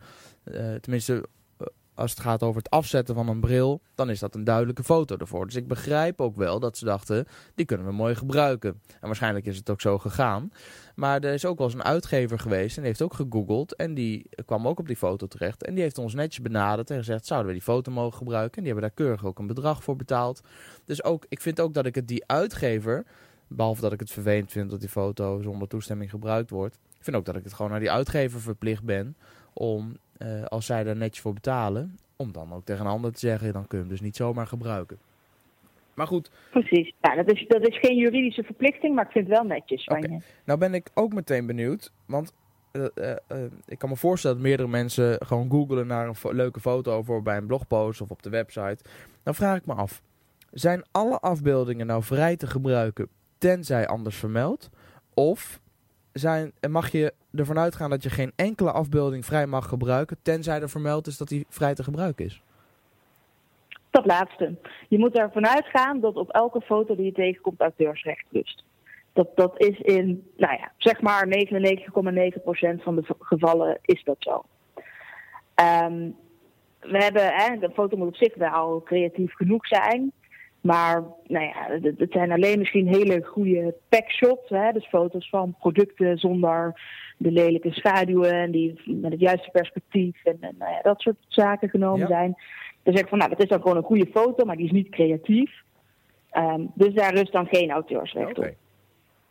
uh, 0.52 0.76
tenminste 0.76 1.24
als 1.98 2.12
het 2.12 2.20
gaat 2.20 2.44
over 2.44 2.62
het 2.62 2.70
afzetten 2.70 3.16
van 3.16 3.28
een 3.28 3.40
bril, 3.40 3.82
dan 3.96 4.10
is 4.10 4.20
dat 4.20 4.36
een 4.36 4.44
duidelijke 4.44 4.84
foto 4.84 5.18
ervoor. 5.18 5.46
Dus 5.46 5.56
ik 5.56 5.68
begrijp 5.68 6.22
ook 6.22 6.36
wel 6.36 6.60
dat 6.60 6.78
ze 6.78 6.86
dachten, 6.86 7.26
die 7.56 7.66
kunnen 7.66 7.86
we 7.86 7.92
mooi 7.92 8.16
gebruiken. 8.16 8.82
En 8.88 9.08
waarschijnlijk 9.08 9.46
is 9.46 9.58
het 9.58 9.70
ook 9.70 9.82
zo 9.82 9.98
gegaan. 9.98 10.52
Maar 10.96 11.24
er 11.24 11.34
is 11.34 11.46
ook 11.46 11.58
wel 11.58 11.68
eens 11.68 11.76
een 11.76 11.84
uitgever 11.84 12.40
geweest 12.40 12.76
en 12.76 12.82
die 12.82 12.92
heeft 12.92 13.02
ook 13.02 13.14
gegoogeld. 13.14 13.76
En 13.76 13.94
die 13.94 14.30
kwam 14.46 14.68
ook 14.68 14.80
op 14.80 14.88
die 14.88 14.96
foto 14.96 15.28
terecht. 15.28 15.64
En 15.64 15.74
die 15.74 15.84
heeft 15.84 15.98
ons 15.98 16.14
netjes 16.14 16.42
benaderd 16.42 16.90
en 16.90 16.98
gezegd, 16.98 17.26
zouden 17.26 17.48
we 17.48 17.54
die 17.54 17.68
foto 17.68 17.92
mogen 17.92 18.18
gebruiken? 18.18 18.58
En 18.58 18.64
die 18.64 18.72
hebben 18.74 18.90
daar 18.90 19.06
keurig 19.06 19.26
ook 19.26 19.40
een 19.40 19.48
bedrag 19.48 19.84
voor 19.84 19.96
betaald. 19.96 20.42
Dus 20.86 21.04
ook, 21.04 21.26
ik 21.30 21.42
vind 21.42 21.60
ook 21.60 21.74
dat 21.74 21.86
ik 21.86 21.96
het 21.96 22.08
die 22.08 22.28
uitgever, 22.28 23.06
behalve 23.48 23.82
dat 23.82 23.94
ik 23.94 24.00
het 24.00 24.12
vervelend 24.12 24.52
vind 24.52 24.70
dat 24.70 24.80
die 24.80 24.90
foto 24.90 25.42
zonder 25.42 25.68
toestemming 25.68 26.10
gebruikt 26.10 26.50
wordt. 26.50 26.76
Ik 26.98 27.04
vind 27.04 27.16
ook 27.16 27.26
dat 27.26 27.36
ik 27.36 27.44
het 27.44 27.54
gewoon 27.54 27.72
naar 27.72 27.80
die 27.80 27.92
uitgever 27.92 28.42
verplicht 28.42 28.84
ben 28.84 29.16
om 29.54 29.98
uh, 30.20 30.44
als 30.44 30.66
zij 30.66 30.84
daar 30.84 30.98
netjes 30.98 31.22
voor 31.22 31.34
betalen, 31.34 31.98
om 32.16 32.32
dan 32.32 32.54
ook 32.54 32.66
tegen 32.66 32.86
een 32.86 32.92
ander 32.92 33.14
te 33.14 33.20
zeggen, 33.20 33.54
dan 33.54 33.68
kun 33.68 33.78
je 33.78 33.84
hem 33.84 33.94
dus 33.94 34.02
niet 34.02 34.16
zomaar 34.16 34.48
gebruiken. 34.48 34.98
Maar 35.94 36.08
goed. 36.08 36.32
Precies. 36.52 36.94
Ja, 37.02 37.16
dat 37.16 37.32
is, 37.32 37.46
dat 37.48 37.68
is 37.68 37.80
geen 37.80 37.98
juridische 37.98 38.44
verplichting, 38.44 38.96
maar 38.96 39.06
ik 39.06 39.12
vind 39.12 39.28
het 39.28 39.38
wel 39.38 39.46
netjes 39.46 39.84
van 39.84 40.02
je. 40.02 40.20
Nou 40.44 40.60
ben 40.60 40.74
ik 40.74 40.90
ook 40.94 41.14
meteen 41.14 41.46
benieuwd, 41.46 41.92
want 42.06 42.34
uh, 42.72 42.86
uh, 42.96 43.44
ik 43.66 43.78
kan 43.78 43.90
me 43.90 43.96
voorstellen 43.96 44.38
dat 44.38 44.46
meerdere 44.46 44.70
mensen 44.70 45.26
gewoon 45.26 45.50
googelen 45.50 45.88
naar 45.88 46.08
een 46.08 46.36
leuke 46.36 46.60
foto 46.60 47.04
voor 47.04 47.22
bij 47.22 47.38
een 47.38 47.46
blogpost 47.46 48.02
of 48.02 48.10
op 48.10 48.24
de 48.24 48.30
website. 48.30 48.78
Dan 49.24 49.36
vraag 49.36 49.58
ik 49.58 49.66
me 49.66 49.74
af, 49.74 50.02
zijn 50.52 50.84
alle 50.92 51.20
afbeeldingen 51.20 51.88
nou 51.88 52.04
vrij 52.04 52.36
te 52.36 52.48
gebruiken 52.48 53.10
tenzij 53.38 53.88
anders 53.88 54.16
vermeld? 54.16 54.70
Of 55.14 55.60
zijn, 56.18 56.52
mag 56.70 56.92
je 56.92 57.14
ervan 57.34 57.60
uitgaan 57.60 57.90
dat 57.90 58.04
je 58.04 58.10
geen 58.10 58.32
enkele 58.36 58.72
afbeelding 58.72 59.26
vrij 59.26 59.46
mag 59.46 59.68
gebruiken, 59.68 60.18
tenzij 60.22 60.62
er 60.62 60.70
vermeld 60.70 61.08
is 61.08 61.18
dat 61.18 61.28
die 61.28 61.46
vrij 61.50 61.74
te 61.74 61.84
gebruiken 61.84 62.26
is? 62.26 62.42
Dat 63.90 64.06
laatste. 64.06 64.56
Je 64.88 65.00
moet 65.00 65.18
ervan 65.18 65.48
uitgaan 65.48 66.00
dat 66.00 66.16
op 66.16 66.30
elke 66.30 66.62
foto 66.62 66.96
die 66.96 67.06
je 67.06 67.12
tegenkomt 67.12 67.62
auteursrecht 67.62 68.26
rust. 68.32 68.64
Dat, 69.14 69.28
dat 69.36 69.54
is 69.60 69.80
in, 69.80 70.28
nou 70.38 70.54
ja, 70.54 70.72
zeg 70.78 71.02
maar 71.02 71.28
99,9% 71.28 72.84
van 72.84 72.96
de 72.96 73.04
gevallen 73.20 73.80
is 73.82 74.04
dat 74.04 74.16
zo. 74.20 74.44
Um, 75.86 76.16
we 76.80 76.98
hebben, 76.98 77.34
hè, 77.34 77.60
de 77.60 77.72
foto 77.74 77.98
moet 77.98 78.08
op 78.08 78.16
zich 78.16 78.36
wel 78.36 78.82
creatief 78.86 79.34
genoeg 79.34 79.68
zijn. 79.68 80.12
Maar 80.62 81.04
nou 81.28 81.46
ja, 81.46 81.90
het, 81.98 82.12
zijn 82.12 82.32
alleen 82.32 82.60
misschien 82.60 82.88
hele 82.88 83.24
goede 83.24 83.76
packshots. 83.90 84.50
Hè? 84.50 84.72
Dus 84.72 84.88
foto's 84.88 85.30
van 85.30 85.56
producten 85.60 86.18
zonder 86.18 86.82
de 87.18 87.32
lelijke 87.32 87.74
schaduwen. 87.74 88.32
En 88.32 88.52
die 88.52 88.82
met 88.86 89.12
het 89.12 89.20
juiste 89.20 89.50
perspectief. 89.52 90.24
En, 90.24 90.38
en 90.42 90.56
nou 90.58 90.72
ja, 90.72 90.82
dat 90.82 91.02
soort 91.02 91.18
zaken 91.28 91.70
genomen 91.70 92.08
zijn. 92.08 92.36
Dan 92.84 92.94
zeg 92.94 93.04
ik 93.04 93.10
van 93.10 93.18
nou, 93.18 93.30
dat 93.30 93.44
is 93.44 93.50
dan 93.50 93.62
gewoon 93.62 93.78
een 93.78 93.84
goede 93.84 94.10
foto, 94.14 94.46
maar 94.46 94.56
die 94.56 94.66
is 94.66 94.72
niet 94.72 94.90
creatief. 94.90 95.52
Ehm, 96.30 96.66
dus 96.74 96.94
daar 96.94 97.16
rust 97.16 97.32
dan 97.32 97.48
geen 97.48 97.72
auteursrecht 97.72 98.38
op. 98.38 98.54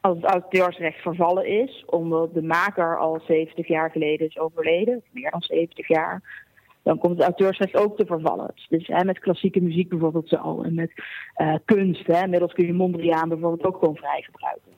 Als 0.00 0.16
het 0.16 0.24
auteursrecht 0.24 1.00
vervallen 1.00 1.46
is, 1.46 1.84
omdat 1.86 2.34
de 2.34 2.42
maker 2.42 2.98
al 2.98 3.20
70 3.26 3.68
jaar 3.68 3.90
geleden 3.90 4.26
is 4.26 4.38
overleden, 4.38 5.02
meer 5.10 5.30
dan 5.30 5.42
70 5.42 5.88
jaar, 5.88 6.45
dan 6.86 6.98
komt 6.98 7.16
het 7.16 7.26
auteursrecht 7.26 7.76
ook 7.76 7.96
te 7.96 8.06
vervallen. 8.06 8.54
Dus 8.68 8.86
hè, 8.86 9.04
met 9.04 9.18
klassieke 9.18 9.60
muziek 9.60 9.88
bijvoorbeeld 9.88 10.28
zo. 10.28 10.62
En 10.62 10.74
met 10.74 10.92
uh, 11.36 11.54
kunst, 11.64 12.06
hè, 12.06 12.26
middels 12.26 12.52
kun 12.52 12.66
je 12.66 12.72
Mondriaan 12.72 13.28
bijvoorbeeld 13.28 13.64
ook 13.64 13.78
gewoon 13.78 13.96
vrij 13.96 14.26
gebruiken. 14.30 14.72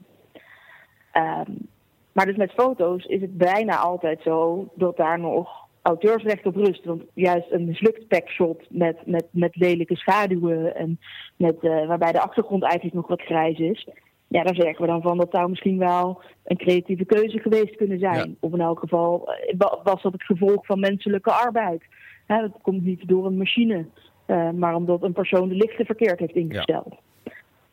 Um, 1.49 1.68
maar 2.12 2.26
dus 2.26 2.37
met 2.37 2.52
foto's 2.52 3.04
is 3.04 3.21
het 3.21 3.37
bijna 3.37 3.76
altijd 3.76 4.21
zo 4.23 4.68
dat 4.75 4.97
daar 4.97 5.18
nog 5.18 5.49
auteursrecht 5.82 6.47
op 6.47 6.56
rust. 6.56 6.85
Want 6.85 7.02
juist 7.14 7.50
een 7.50 7.64
mislukt 7.64 8.09
packshot 8.09 8.66
met, 8.68 8.97
met, 9.06 9.26
met 9.30 9.56
lelijke 9.56 9.97
schaduwen 9.97 10.75
en 10.75 11.00
met, 11.37 11.56
uh, 11.61 11.87
waarbij 11.87 12.12
de 12.12 12.21
achtergrond 12.21 12.62
eigenlijk 12.62 12.94
nog 12.94 13.09
wat 13.09 13.23
grijs 13.23 13.59
is. 13.59 13.88
Ja, 14.28 14.42
daar 14.42 14.54
zeggen 14.54 14.80
we 14.80 14.87
dan 14.87 15.02
van 15.02 15.18
dat 15.18 15.30
zou 15.30 15.49
misschien 15.49 15.78
wel 15.78 16.23
een 16.44 16.56
creatieve 16.56 17.04
keuze 17.04 17.38
geweest 17.38 17.76
kunnen 17.76 17.99
zijn. 17.99 18.37
Of 18.40 18.52
in 18.52 18.61
elk 18.61 18.78
geval 18.78 19.32
eh, 19.32 19.59
was 19.82 20.02
dat 20.02 20.12
het 20.12 20.25
gevolg 20.25 20.66
van 20.66 20.80
menselijke 20.80 21.32
arbeid. 21.32 21.82
Hè, 22.28 22.40
dat 22.40 22.58
komt 22.62 22.85
niet 22.85 23.08
door 23.08 23.26
een 23.26 23.37
machine, 23.37 23.87
uh, 24.26 24.50
maar 24.50 24.75
omdat 24.75 25.02
een 25.02 25.12
persoon 25.12 25.49
de 25.49 25.54
lichten 25.54 25.87
verkeerd 25.87 26.18
heeft 26.18 26.35
ingesteld. 26.35 26.94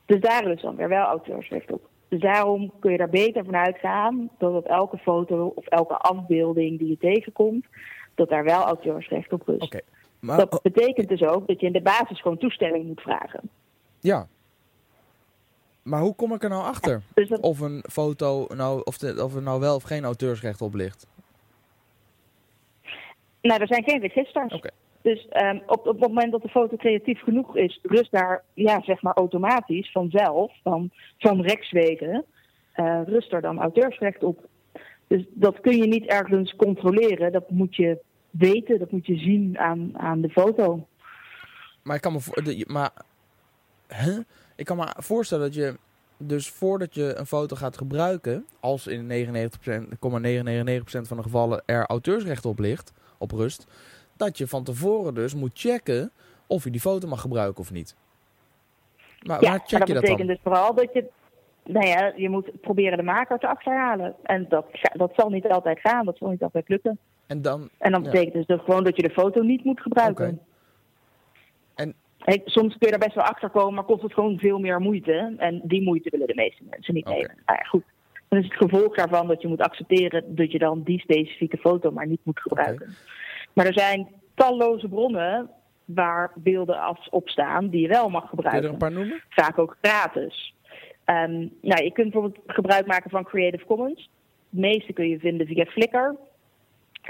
Dus 0.05 0.19
daar 0.19 0.51
is 0.51 0.62
dan 0.62 0.75
weer 0.75 0.89
wel 0.89 1.05
auteursrecht 1.05 1.71
op. 1.71 1.89
Dus 2.07 2.19
daarom 2.19 2.71
kun 2.79 2.91
je 2.91 2.97
daar 2.97 3.09
beter 3.09 3.45
van 3.45 3.55
uitgaan 3.55 4.29
dat 4.38 4.53
op 4.53 4.65
elke 4.65 4.97
foto 4.97 5.51
of 5.55 5.67
elke 5.67 5.97
afbeelding 5.97 6.79
die 6.79 6.88
je 6.88 6.97
tegenkomt, 6.97 7.65
dat 8.15 8.29
daar 8.29 8.43
wel 8.43 8.63
auteursrecht 8.63 9.33
op 9.33 9.47
rust. 9.47 9.63
Okay, 9.63 9.81
maar... 10.19 10.38
Dat 10.38 10.62
betekent 10.62 11.07
dus 11.07 11.24
ook 11.24 11.47
dat 11.47 11.59
je 11.59 11.65
in 11.65 11.74
de 11.74 11.81
basis 11.81 12.21
gewoon 12.21 12.38
toestemming 12.38 12.85
moet 12.85 13.01
vragen. 13.01 13.50
Ja, 14.00 14.27
maar 15.83 16.01
hoe 16.01 16.15
kom 16.15 16.33
ik 16.33 16.43
er 16.43 16.50
nou 16.50 16.63
achter? 16.63 17.01
Dus 17.13 17.29
of 17.29 17.59
een 17.59 17.83
foto 17.89 18.47
nou, 18.55 18.81
of, 18.83 18.97
de, 18.97 19.24
of 19.24 19.35
er 19.35 19.41
nou 19.41 19.59
wel 19.59 19.75
of 19.75 19.83
geen 19.83 20.03
auteursrecht 20.03 20.62
op 20.62 20.74
ligt? 20.74 21.07
Nou, 23.47 23.61
er 23.61 23.67
zijn 23.67 23.83
geen 23.83 23.99
registers. 23.99 24.61
Dus 25.01 25.27
um, 25.43 25.61
op, 25.65 25.87
op 25.87 25.99
het 25.99 25.99
moment 25.99 26.31
dat 26.31 26.41
de 26.41 26.49
foto 26.49 26.75
creatief 26.75 27.21
genoeg 27.21 27.55
is, 27.55 27.79
rust 27.83 28.11
daar, 28.11 28.43
ja, 28.53 28.81
zeg 28.81 29.01
maar 29.01 29.13
automatisch, 29.13 29.91
vanzelf, 29.91 30.53
van, 30.63 30.91
van 31.17 31.41
rechtswegen, 31.41 32.25
uh, 32.75 33.01
rust 33.05 33.33
er 33.33 33.41
dan 33.41 33.59
auteursrecht 33.59 34.23
op. 34.23 34.47
Dus 35.07 35.25
dat 35.29 35.61
kun 35.61 35.77
je 35.77 35.87
niet 35.87 36.05
ergens 36.05 36.55
controleren. 36.55 37.31
Dat 37.31 37.49
moet 37.49 37.75
je 37.75 37.97
weten, 38.29 38.79
dat 38.79 38.91
moet 38.91 39.05
je 39.05 39.17
zien 39.17 39.59
aan, 39.59 39.91
aan 39.93 40.21
de 40.21 40.29
foto. 40.29 40.87
Maar 41.83 41.95
ik 41.95 42.01
kan 42.01 42.13
me, 42.13 42.19
voor, 42.19 42.43
maar, 42.67 42.91
huh? 43.87 44.19
ik 44.55 44.65
kan 44.65 44.77
me 44.77 44.93
voorstellen 44.97 45.45
dat 45.45 45.55
je 45.55 45.77
dus 46.17 46.49
voordat 46.49 46.95
je 46.95 47.15
een 47.15 47.25
foto 47.25 47.55
gaat 47.55 47.77
gebruiken, 47.77 48.45
als 48.59 48.87
in 48.87 49.07
99,999% 49.07 49.07
van 51.01 51.17
de 51.17 51.23
gevallen 51.23 51.63
er 51.65 51.85
auteursrecht 51.85 52.45
op 52.45 52.59
ligt, 52.59 52.93
op 53.17 53.31
rust, 53.31 53.67
dat 54.17 54.38
je 54.38 54.48
van 54.48 54.63
tevoren 54.63 55.13
dus 55.13 55.36
moet 55.36 55.60
checken 55.60 56.12
of 56.48 56.63
je 56.63 56.69
die 56.69 56.81
foto 56.81 57.07
mag 57.07 57.22
gebruiken 57.22 57.62
of 57.62 57.72
niet. 57.72 57.95
Maar 59.25 59.43
ja, 59.43 59.50
waar 59.50 59.60
check 59.60 59.79
dat 59.79 59.88
je 59.88 59.93
dat 59.93 60.03
betekent 60.03 60.27
dus 60.27 60.39
vooral 60.43 60.74
dat 60.74 60.93
je, 60.93 61.05
nou 61.63 61.88
ja, 61.88 62.13
je 62.15 62.29
moet 62.29 62.62
proberen 62.62 62.98
de 62.98 63.03
maker 63.03 63.39
te 63.39 63.48
achterhalen. 63.48 64.15
En 64.24 64.45
dat, 64.50 64.65
dat 64.93 65.12
zal 65.15 65.29
niet 65.29 65.48
altijd 65.48 65.79
gaan, 65.79 66.05
dat 66.05 66.17
zal 66.17 66.29
niet 66.29 66.43
altijd 66.43 66.69
lukken. 66.69 66.98
En 67.27 67.41
dan, 67.41 67.69
en 67.77 67.91
dan 67.91 68.03
betekent 68.03 68.34
dus 68.34 68.45
dat 68.45 68.62
gewoon 68.62 68.84
dat 68.84 68.95
je 68.95 69.01
de 69.01 69.13
foto 69.13 69.41
niet 69.41 69.63
moet 69.63 69.81
gebruiken. 69.81 70.39
En, 71.75 71.95
soms 72.45 72.77
kun 72.77 72.88
je 72.88 72.93
er 72.93 73.00
best 73.00 73.15
wel 73.15 73.24
achter 73.24 73.50
komen, 73.50 73.74
maar 73.74 73.84
kost 73.84 74.01
het 74.01 74.13
gewoon 74.13 74.38
veel 74.38 74.60
meer 74.60 74.79
moeite. 74.79 75.36
En 75.38 75.62
die 75.63 75.81
moeite 75.81 76.10
willen 76.10 76.27
de 76.27 76.36
meeste 76.36 76.63
mensen 76.69 76.93
niet 76.93 77.05
nemen. 77.05 77.36
Nou 77.45 77.60
ja, 77.60 77.63
goed. 77.63 77.84
Dan 78.27 78.39
is 78.39 78.46
het 78.46 78.58
gevolg 78.58 78.96
daarvan 78.96 79.27
dat 79.27 79.41
je 79.41 79.48
moet 79.48 79.62
accepteren 79.62 80.36
dat 80.36 80.51
je 80.51 80.60
dan 80.60 80.84
die 80.84 81.00
specifieke 81.00 81.58
foto 81.58 81.91
maar 81.91 82.08
niet 82.08 82.20
moet 82.24 82.39
gebruiken. 82.39 82.96
Maar 83.53 83.65
er 83.65 83.74
zijn 83.74 84.08
talloze 84.36 84.88
bronnen 84.88 85.50
waar 85.86 86.32
beelden 86.36 86.79
af 86.79 87.08
op 87.10 87.29
staan 87.29 87.70
die 87.70 87.82
je 87.82 87.88
wel 87.88 88.10
mag 88.10 88.29
gebruiken. 88.29 88.62
Kun 88.62 88.72
je 88.72 88.77
er 88.77 88.84
een 88.84 88.94
paar 88.94 89.03
noemen? 89.03 89.24
Vaak 89.29 89.60
ook 89.60 89.77
gratis. 89.82 90.53
Um, 91.05 91.53
nou, 91.62 91.84
je 91.84 91.91
kunt 91.91 92.12
bijvoorbeeld 92.12 92.44
gebruik 92.46 92.86
maken 92.86 93.10
van 93.10 93.24
Creative 93.24 93.65
Commons. 93.65 94.10
De 94.50 94.60
meeste 94.60 94.94
kun 94.94 95.10
je 95.10 95.20
vinden 95.20 95.48
via 95.48 95.65
Flickr. 95.65 96.15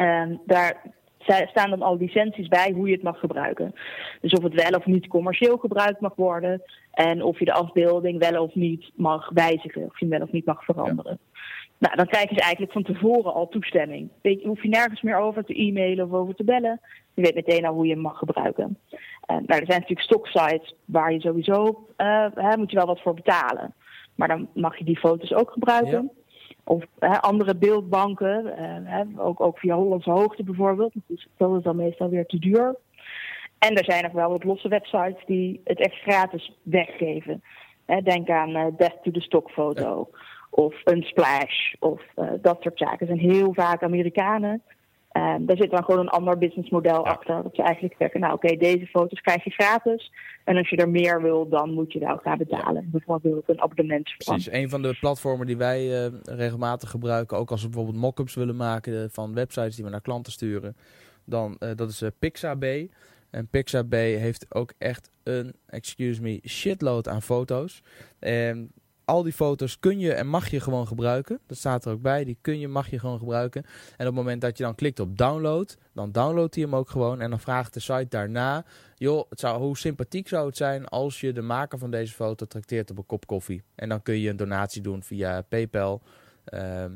Um, 0.02 0.42
daar 0.46 0.82
staan 1.26 1.70
dan 1.70 1.82
al 1.82 1.98
licenties 1.98 2.48
bij 2.48 2.72
hoe 2.72 2.88
je 2.88 2.94
het 2.94 3.04
mag 3.04 3.20
gebruiken. 3.20 3.76
Dus 4.22 4.32
of 4.32 4.44
het 4.44 4.54
wel 4.54 4.80
of 4.80 4.86
niet 4.86 5.08
commercieel 5.08 5.58
gebruikt 5.58 6.00
mag 6.00 6.16
worden. 6.16 6.62
En 6.92 7.24
of 7.24 7.40
je 7.40 7.46
de 7.46 7.54
afbeelding 7.54 8.20
wel 8.20 8.44
of 8.44 8.56
niet 8.56 8.92
mag 8.96 9.30
wijzigen. 9.34 9.84
Of 9.84 10.00
je 10.00 10.06
hem 10.06 10.10
wel 10.10 10.28
of 10.28 10.32
niet 10.32 10.46
mag 10.46 10.64
veranderen. 10.64 11.20
Nou, 11.78 11.96
dan 11.96 12.08
krijg 12.08 12.30
je 12.30 12.42
eigenlijk 12.42 12.72
van 12.72 12.84
tevoren 12.84 13.34
al 13.34 13.48
toestemming. 13.48 14.10
Weet 14.22 14.42
je, 14.42 14.48
hoef 14.48 14.62
je 14.62 14.70
nergens 14.70 15.02
meer 15.02 15.18
over 15.18 15.44
te 15.44 15.62
e-mailen 15.62 16.06
of 16.06 16.12
over 16.12 16.36
te 16.36 16.44
bellen. 16.44 16.82
Je 17.14 17.22
weet 17.22 17.36
meteen 17.36 17.66
al 17.66 17.74
hoe 17.74 17.86
je 17.86 17.94
hem 17.94 18.02
mag 18.02 18.18
gebruiken. 18.18 18.78
Uh, 18.92 18.98
nou, 19.28 19.46
er 19.46 19.66
zijn 19.66 19.80
natuurlijk 19.80 20.02
stocksites 20.02 20.76
waar 20.86 21.14
je 21.14 21.20
sowieso 21.20 21.88
uh, 21.98 22.26
hè, 22.36 22.58
moet 22.58 22.72
je 22.72 22.78
wel 22.78 22.86
wat 22.86 23.02
voor 23.02 23.14
betalen. 23.14 23.74
Maar 24.16 24.28
dan 24.28 24.48
mag 24.54 24.78
je 24.78 24.84
die 24.84 25.00
foto's 25.00 25.34
ook 25.34 25.52
gebruiken. 25.52 26.12
Of 26.68 26.84
hè, 27.00 27.22
andere 27.22 27.56
beeldbanken, 27.56 28.54
uh, 28.88 29.26
ook, 29.26 29.42
ook 29.42 29.60
via 29.60 29.76
Hollandse 29.76 30.12
Hoogte 30.12 30.44
bijvoorbeeld. 30.44 30.94
Dus 31.08 31.28
dat 31.38 31.58
is 31.58 31.64
dan 31.64 31.76
meestal 31.76 32.10
weer 32.10 32.26
te 32.26 32.40
duur. 32.40 32.76
En 33.60 33.76
er 33.76 33.86
zijn 33.86 34.04
nog 34.04 34.12
wel 34.12 34.30
wat 34.30 34.44
losse 34.44 34.68
websites 34.68 35.26
die 35.26 35.62
het 35.64 35.80
echt 35.80 36.02
gratis 36.02 36.58
weggeven. 36.64 37.44
denk 38.04 38.30
aan 38.30 38.76
Death 38.78 39.04
to 39.04 39.12
the 39.12 39.22
Stock 39.22 39.50
foto 39.50 40.10
of 40.50 40.76
een 40.84 41.04
splash 41.04 41.74
of 41.80 42.02
uh, 42.16 42.30
dat 42.42 42.62
soort 42.62 42.78
zaken. 42.78 43.08
zijn 43.08 43.20
heel 43.20 43.54
vaak 43.54 43.84
Amerikanen. 43.84 44.62
Um, 45.18 45.46
daar 45.46 45.58
zit 45.58 45.72
dan 45.72 45.84
gewoon 45.84 46.00
een 46.00 46.10
ander 46.10 46.38
businessmodel 46.38 47.06
achter. 47.06 47.44
Dat 47.44 47.56
ze 47.56 47.62
eigenlijk 47.62 47.96
zeggen, 47.98 48.20
nou 48.20 48.34
oké, 48.34 48.56
deze 48.56 48.86
foto's 48.86 49.22
krijg 49.22 49.44
je 49.44 49.50
gratis. 49.50 50.12
En 50.44 50.58
als 50.58 50.70
je 50.70 50.76
er 50.76 50.90
meer 50.90 51.22
wil, 51.22 51.50
dan 51.50 51.74
moet 51.74 51.94
je 51.94 52.00
daar 52.00 52.14
ook 52.14 52.22
gaan 52.22 52.38
betalen. 52.38 52.82
Ja. 52.82 52.90
Bijvoorbeeld 52.92 53.50
een 53.50 53.62
abonnement. 53.62 54.14
Precies, 54.18 54.52
een 54.52 54.70
van 54.70 54.82
de 54.82 54.98
platformen 55.00 55.48
die 55.48 55.58
wij 55.58 56.06
uh, 56.06 56.12
regelmatig 56.24 56.90
gebruiken, 56.90 57.38
ook 57.38 57.52
als 57.52 57.62
we 57.62 57.70
bijvoorbeeld 57.70 58.02
mock-ups 58.02 58.36
willen 58.36 58.56
maken 58.56 59.12
van 59.12 59.34
websites 59.34 59.76
die 59.76 59.84
we 59.86 59.92
naar 59.92 60.02
klanten 60.02 60.32
sturen, 60.32 60.76
dan 61.26 61.58
uh, 61.60 61.70
dat 61.76 61.90
is 61.90 62.02
uh, 62.02 62.10
Pixabay. 62.20 62.90
En 63.30 63.48
Pixabay 63.48 64.12
heeft 64.12 64.56
ook 64.56 64.74
echt 64.78 65.12
een, 65.24 65.54
excuse 65.68 66.22
me, 66.22 66.40
shitload 66.48 67.08
aan 67.08 67.22
foto's. 67.22 67.82
En 68.20 68.72
al 69.06 69.24
die 69.24 69.34
foto's 69.34 69.80
kun 69.80 70.00
je 70.00 70.14
en 70.14 70.28
mag 70.28 70.50
je 70.50 70.60
gewoon 70.60 70.88
gebruiken. 70.88 71.40
Dat 71.48 71.58
staat 71.58 71.86
er 71.86 71.92
ook 71.92 72.02
bij. 72.02 72.24
Die 72.24 72.38
kun 72.42 72.60
je, 72.60 72.68
mag 72.68 72.90
je 72.90 73.00
gewoon 73.00 73.20
gebruiken. 73.20 73.64
En 73.64 73.72
op 74.00 74.06
het 74.06 74.14
moment 74.14 74.42
dat 74.42 74.58
je 74.58 74.64
dan 74.64 74.76
klikt 74.76 75.00
op 75.00 75.18
download, 75.18 75.78
dan 75.94 76.12
downloadt 76.12 76.56
hij 76.56 76.64
hem 76.64 76.76
ook 76.76 76.90
gewoon. 76.90 77.22
En 77.22 77.30
dan 77.30 77.40
vraagt 77.40 77.74
de 77.74 77.80
site 77.80 78.08
daarna, 78.10 78.66
joh, 78.96 79.30
het 79.30 79.40
zou, 79.40 79.62
hoe 79.62 79.78
sympathiek 79.78 80.28
zou 80.28 80.46
het 80.46 80.58
zijn 80.58 80.86
als 80.86 81.22
je 81.22 81.34
de 81.34 81.42
maker 81.42 81.78
van 81.78 81.92
deze 81.92 82.14
foto 82.14 82.46
trakteert 82.46 82.92
op 82.92 82.98
een 82.98 83.06
kop 83.06 83.28
koffie. 83.28 83.64
En 83.76 83.90
dan 83.90 84.02
kun 84.02 84.20
je 84.20 84.30
een 84.30 84.38
donatie 84.38 84.82
doen 84.82 85.04
via 85.04 85.42
PayPal. 85.42 86.02
Ehm, 86.46 86.92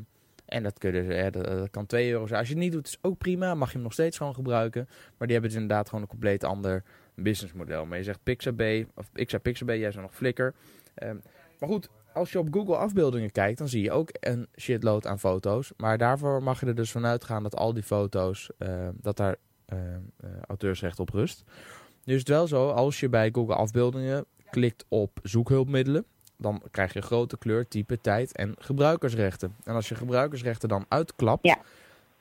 en 0.46 0.64
dat, 0.64 0.78
kun 0.78 0.94
je, 0.94 1.32
dat, 1.32 1.70
kan 1.70 1.86
2 1.86 2.12
euro 2.12 2.28
zijn. 2.28 2.40
Als 2.40 2.48
je 2.48 2.54
het 2.54 2.64
niet 2.64 2.72
doet, 2.72 2.88
is 2.88 2.98
ook 3.02 3.18
prima. 3.18 3.54
Mag 3.54 3.68
je 3.68 3.74
hem 3.74 3.84
nog 3.84 3.94
steeds 3.94 4.18
gewoon 4.18 4.34
gebruiken. 4.34 4.86
Maar 4.88 5.28
die 5.28 5.32
hebben 5.32 5.50
dus 5.50 5.62
inderdaad 5.62 5.88
gewoon 5.90 6.04
een 6.04 6.10
compleet 6.10 6.44
ander 6.44 6.84
businessmodel. 7.16 7.86
Maar 7.86 7.98
je 7.98 8.04
zegt 8.04 8.24
Pixabay, 8.24 8.88
of 8.96 9.10
ik 9.14 9.30
zei 9.30 9.42
Pixabay, 9.42 9.80
jij 9.80 9.92
zou 9.92 10.04
nog 10.04 10.16
Flickr. 10.16 10.48
Ehm, 10.94 11.18
maar 11.60 11.70
goed, 11.70 11.90
als 12.20 12.32
je 12.32 12.40
op 12.40 12.48
Google 12.52 12.76
afbeeldingen 12.76 13.32
kijkt, 13.32 13.58
dan 13.58 13.68
zie 13.68 13.84
je 13.84 13.92
ook 13.92 14.10
een 14.20 14.48
shitload 14.60 15.08
aan 15.08 15.20
foto's. 15.20 15.72
Maar 15.78 15.98
daarvoor 15.98 16.44
mag 16.44 16.60
je 16.60 16.66
er 16.66 16.76
dus 16.76 16.92
vanuit 16.92 17.24
gaan 17.24 17.44
dat 17.44 17.56
al 17.56 17.74
die 17.74 17.84
foto's, 17.84 18.50
uh, 18.58 18.88
dat 18.94 19.18
daar 19.18 19.36
uh, 19.74 19.80
auteursrecht 20.48 21.00
op 21.00 21.10
rust. 21.10 21.44
Nu 22.04 22.14
is 22.14 22.20
het 22.20 22.30
wel 22.30 22.48
zo, 22.48 22.70
als 22.70 23.00
je 23.00 23.10
bij 23.10 23.30
Google 23.32 23.56
afbeeldingen 23.56 24.26
klikt 24.50 24.86
op 24.88 25.20
zoekhulpmiddelen, 25.24 26.06
dan 26.38 26.62
krijg 26.72 26.94
je 26.94 27.02
grote 27.02 27.38
kleur, 27.38 27.68
type, 27.68 28.02
tijd 28.02 28.36
en 28.36 28.56
gebruikersrechten. 28.58 29.56
En 29.64 29.76
als 29.76 29.90
je 29.90 29.96
gebruikersrechten 29.96 30.70
dan 30.70 30.86
uitklapt, 30.88 31.46
ja. 31.46 31.58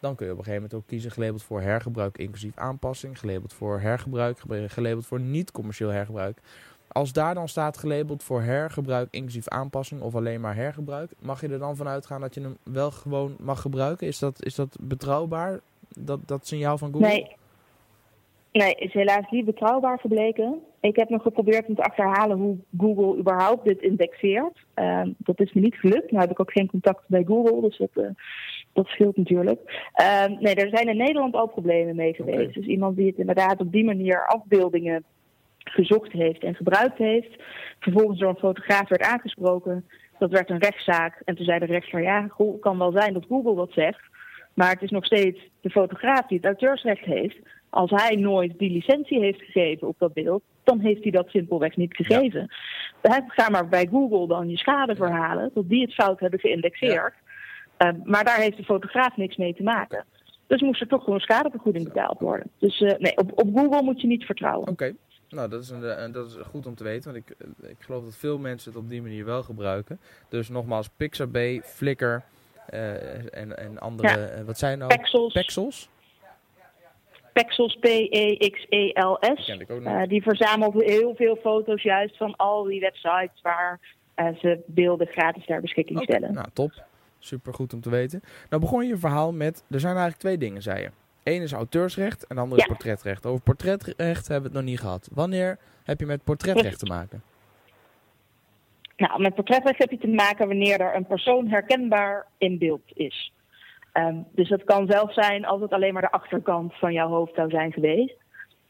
dan 0.01 0.15
kun 0.15 0.27
je 0.27 0.33
op 0.33 0.39
een 0.39 0.45
gegeven 0.45 0.63
moment 0.63 0.81
ook 0.83 0.89
kiezen 0.89 1.11
gelabeld 1.11 1.43
voor 1.43 1.61
hergebruik 1.61 2.19
inclusief 2.19 2.57
aanpassing, 2.57 3.19
gelabeld 3.19 3.53
voor 3.53 3.81
hergebruik, 3.81 4.39
gelabeld 4.67 5.07
voor 5.07 5.21
niet 5.21 5.51
commercieel 5.51 5.91
hergebruik. 5.91 6.41
Als 6.89 7.13
daar 7.13 7.35
dan 7.35 7.49
staat 7.49 7.79
gelabeld 7.79 8.23
voor 8.23 8.43
hergebruik 8.43 9.09
inclusief 9.11 9.49
aanpassing 9.49 10.01
of 10.01 10.15
alleen 10.15 10.41
maar 10.41 10.55
hergebruik, 10.55 11.11
mag 11.19 11.41
je 11.41 11.49
er 11.49 11.59
dan 11.59 11.77
vanuit 11.77 12.07
gaan 12.07 12.21
dat 12.21 12.35
je 12.35 12.41
hem 12.41 12.57
wel 12.63 12.91
gewoon 12.91 13.37
mag 13.39 13.61
gebruiken? 13.61 14.07
Is 14.07 14.19
dat, 14.19 14.45
is 14.45 14.55
dat 14.55 14.77
betrouwbaar, 14.81 15.61
dat, 15.89 16.21
dat 16.29 16.47
signaal 16.47 16.79
van 16.79 16.93
Google? 16.93 17.09
Nee. 17.09 17.37
Nee, 18.53 18.75
is 18.75 18.93
helaas 18.93 19.31
niet 19.31 19.45
betrouwbaar 19.45 19.99
gebleken. 19.99 20.61
Ik 20.81 20.97
heb 20.97 21.09
nog 21.09 21.23
geprobeerd 21.23 21.67
om 21.67 21.75
te 21.75 21.83
achterhalen 21.83 22.39
hoe 22.39 22.57
Google 22.79 23.19
überhaupt 23.19 23.65
dit 23.65 23.83
indexeert. 23.83 24.65
Ehm, 24.75 25.11
dat 25.17 25.41
is 25.41 25.53
me 25.53 25.61
niet 25.61 25.75
gelukt. 25.75 26.11
Nu 26.11 26.19
heb 26.19 26.31
ik 26.31 26.41
ook 26.41 26.53
geen 26.53 26.71
contact 26.71 27.03
bij 27.07 27.25
Google, 27.25 27.61
dus 27.61 27.79
dat, 27.79 27.91
uh, 27.95 28.09
dat 28.73 28.87
scheelt 28.87 29.17
natuurlijk. 29.17 29.89
Ehm, 29.93 30.37
nee, 30.41 30.55
er 30.55 30.69
zijn 30.69 30.89
in 30.89 30.97
Nederland 30.97 31.35
al 31.35 31.47
problemen 31.47 31.97
mee 31.97 32.15
geweest. 32.15 32.55
Dus 32.55 32.67
iemand 32.67 32.97
die 32.97 33.07
het 33.07 33.19
inderdaad 33.19 33.61
op 33.61 33.73
die 33.73 33.85
manier 33.85 34.27
afbeeldingen 34.27 35.05
gezocht 35.71 36.13
heeft 36.13 36.43
en 36.43 36.55
gebruikt 36.55 36.99
heeft. 36.99 37.43
Vervolgens 37.79 38.19
door 38.19 38.29
een 38.29 38.37
fotograaf 38.37 38.89
werd 38.89 39.03
aangesproken. 39.03 39.89
Dat 40.19 40.31
werd 40.31 40.51
een 40.51 40.59
rechtszaak. 40.59 41.23
En 41.25 41.35
toen 41.35 41.45
zei 41.45 41.59
de 41.59 41.67
rechter, 41.67 42.03
ja, 42.03 42.23
het 42.37 42.61
kan 42.61 42.79
wel 42.79 42.93
zijn 42.93 43.13
dat 43.13 43.25
Google 43.29 43.55
dat 43.55 43.73
zegt. 43.73 44.01
Maar 44.55 44.71
het 44.71 44.83
is 44.83 44.91
nog 44.91 45.05
steeds 45.05 45.41
de 45.61 45.71
fotograaf 45.71 46.27
die 46.27 46.37
het 46.37 46.47
auteursrecht 46.47 47.05
heeft. 47.05 47.37
Als 47.71 47.91
hij 47.91 48.17
nooit 48.17 48.59
die 48.59 48.71
licentie 48.71 49.21
heeft 49.21 49.43
gegeven 49.43 49.89
op 49.89 49.99
dat 49.99 50.13
beeld, 50.13 50.43
dan 50.65 50.81
heeft 50.81 51.03
hij 51.03 51.13
dat 51.13 51.29
simpelweg 51.29 51.77
niet 51.77 51.97
gegeven. 51.97 52.51
Ja. 53.03 53.25
Ga 53.27 53.49
maar 53.49 53.69
bij 53.69 53.89
Google 53.91 54.27
dan 54.27 54.49
je 54.49 54.57
schade 54.57 54.97
verhalen, 54.97 55.51
dat 55.55 55.69
die 55.69 55.83
het 55.83 55.95
fout 55.95 56.21
hebben 56.21 56.41
geïndexeerd. 56.41 57.15
Ehm, 57.77 57.97
maar 58.05 58.25
daar 58.25 58.41
heeft 58.41 58.57
de 58.57 58.65
fotograaf 58.65 59.17
niks 59.17 59.37
mee 59.37 59.55
te 59.55 59.63
maken. 59.63 60.05
Dus 60.47 60.61
moest 60.61 60.81
er 60.81 60.87
toch 60.87 61.05
gewoon 61.05 61.21
schadevergoeding 61.21 61.85
betaald 61.85 62.21
worden. 62.21 62.51
Dus 62.59 62.81
uh, 62.81 62.93
nee, 62.99 63.17
op, 63.17 63.31
op 63.35 63.57
Google 63.57 63.83
moet 63.83 64.01
je 64.01 64.07
niet 64.07 64.25
vertrouwen. 64.25 64.69
Oké. 64.69 64.95
Nou, 65.31 65.49
dat 65.49 65.63
is, 65.63 65.71
een, 65.71 65.85
eh, 65.85 66.13
dat 66.13 66.27
is 66.27 66.37
goed 66.51 66.67
om 66.67 66.75
te 66.75 66.85
weten, 66.85 67.13
want 67.13 67.25
ik, 67.25 67.37
eh, 67.39 67.71
ik 67.71 67.77
geloof 67.79 68.05
dat 68.05 68.17
veel 68.17 68.39
mensen 68.39 68.73
het 68.73 68.81
op 68.81 68.89
die 68.89 69.03
manier 69.03 69.25
wel 69.25 69.43
gebruiken. 69.43 70.01
Dus 70.29 70.49
nogmaals, 70.49 70.89
Pixabay, 70.97 71.61
Flickr 71.65 72.05
uh, 72.05 73.37
en, 73.37 73.59
en 73.59 73.79
andere, 73.79 74.45
wat 74.45 74.59
zijn 74.59 74.79
nou? 74.79 74.97
Pexels. 74.97 75.33
Pexels? 75.33 75.89
Pexels, 77.33 77.77
P-E-X-E-L-S. 77.77 79.49
Uh, 79.69 80.03
die 80.03 80.23
verzamelt 80.23 80.83
heel 80.83 81.15
veel 81.15 81.37
foto's 81.37 81.83
juist 81.83 82.17
van 82.17 82.37
al 82.37 82.63
die 82.63 82.81
websites 82.81 83.41
waar 83.43 83.81
ze 84.17 84.59
beelden 84.67 85.07
gratis 85.07 85.47
ter 85.47 85.61
beschikking 85.61 86.01
okay. 86.01 86.17
stellen. 86.17 86.35
Nou, 86.35 86.49
top. 86.53 86.73
Super 87.19 87.55
goed 87.55 87.73
om 87.73 87.81
te 87.81 87.91
weten. 87.91 88.23
Nou 88.49 88.63
begon 88.63 88.87
je 88.87 88.97
verhaal 88.97 89.33
met, 89.33 89.65
er 89.71 89.81
zijn 89.81 89.97
eigenlijk 89.97 90.21
twee 90.21 90.39
dingen, 90.39 90.63
zei 90.63 90.81
je. 90.81 90.91
Eén 91.29 91.43
is 91.43 91.53
auteursrecht 91.53 92.27
en 92.27 92.37
de 92.37 92.43
andere 92.43 92.61
is 92.61 92.67
portretrecht. 92.67 93.27
Over 93.27 93.43
portretrecht 93.43 94.29
hebben 94.29 94.51
we 94.51 94.57
het 94.57 94.65
nog 94.65 94.71
niet 94.73 94.81
gehad. 94.81 95.09
Wanneer 95.13 95.59
heb 95.85 96.01
je 96.01 96.07
met 96.07 96.25
portretrecht 96.25 96.79
te 96.79 96.87
maken? 96.87 97.23
Nou, 98.97 99.21
met 99.21 99.35
portretrecht 99.35 99.79
heb 99.79 99.91
je 99.91 99.99
te 99.99 100.09
maken 100.09 100.47
wanneer 100.47 100.81
er 100.81 100.95
een 100.95 101.07
persoon 101.07 101.49
herkenbaar 101.49 102.27
in 102.39 102.59
beeld 102.59 102.83
is. 102.95 103.33
Um, 103.93 104.27
dus 104.33 104.49
dat 104.49 104.65
kan 104.65 104.87
zelfs 104.91 105.15
zijn 105.15 105.45
als 105.45 105.61
het 105.61 105.73
alleen 105.73 105.93
maar 105.93 106.03
de 106.03 106.11
achterkant 106.11 106.75
van 106.75 106.93
jouw 106.93 107.09
hoofd 107.09 107.35
zou 107.35 107.51
zijn 107.51 107.73
geweest. 107.73 108.17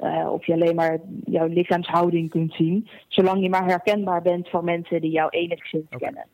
Uh, 0.00 0.32
of 0.32 0.46
je 0.46 0.52
alleen 0.52 0.74
maar 0.74 0.98
jouw 1.24 1.46
lichaamshouding 1.46 2.30
kunt 2.30 2.52
zien. 2.52 2.88
Zolang 3.08 3.42
je 3.42 3.48
maar 3.48 3.64
herkenbaar 3.64 4.22
bent 4.22 4.48
voor 4.48 4.64
mensen 4.64 5.00
die 5.00 5.10
jou 5.10 5.28
enigszins 5.28 5.84
okay. 5.84 5.98
kennen. 5.98 6.26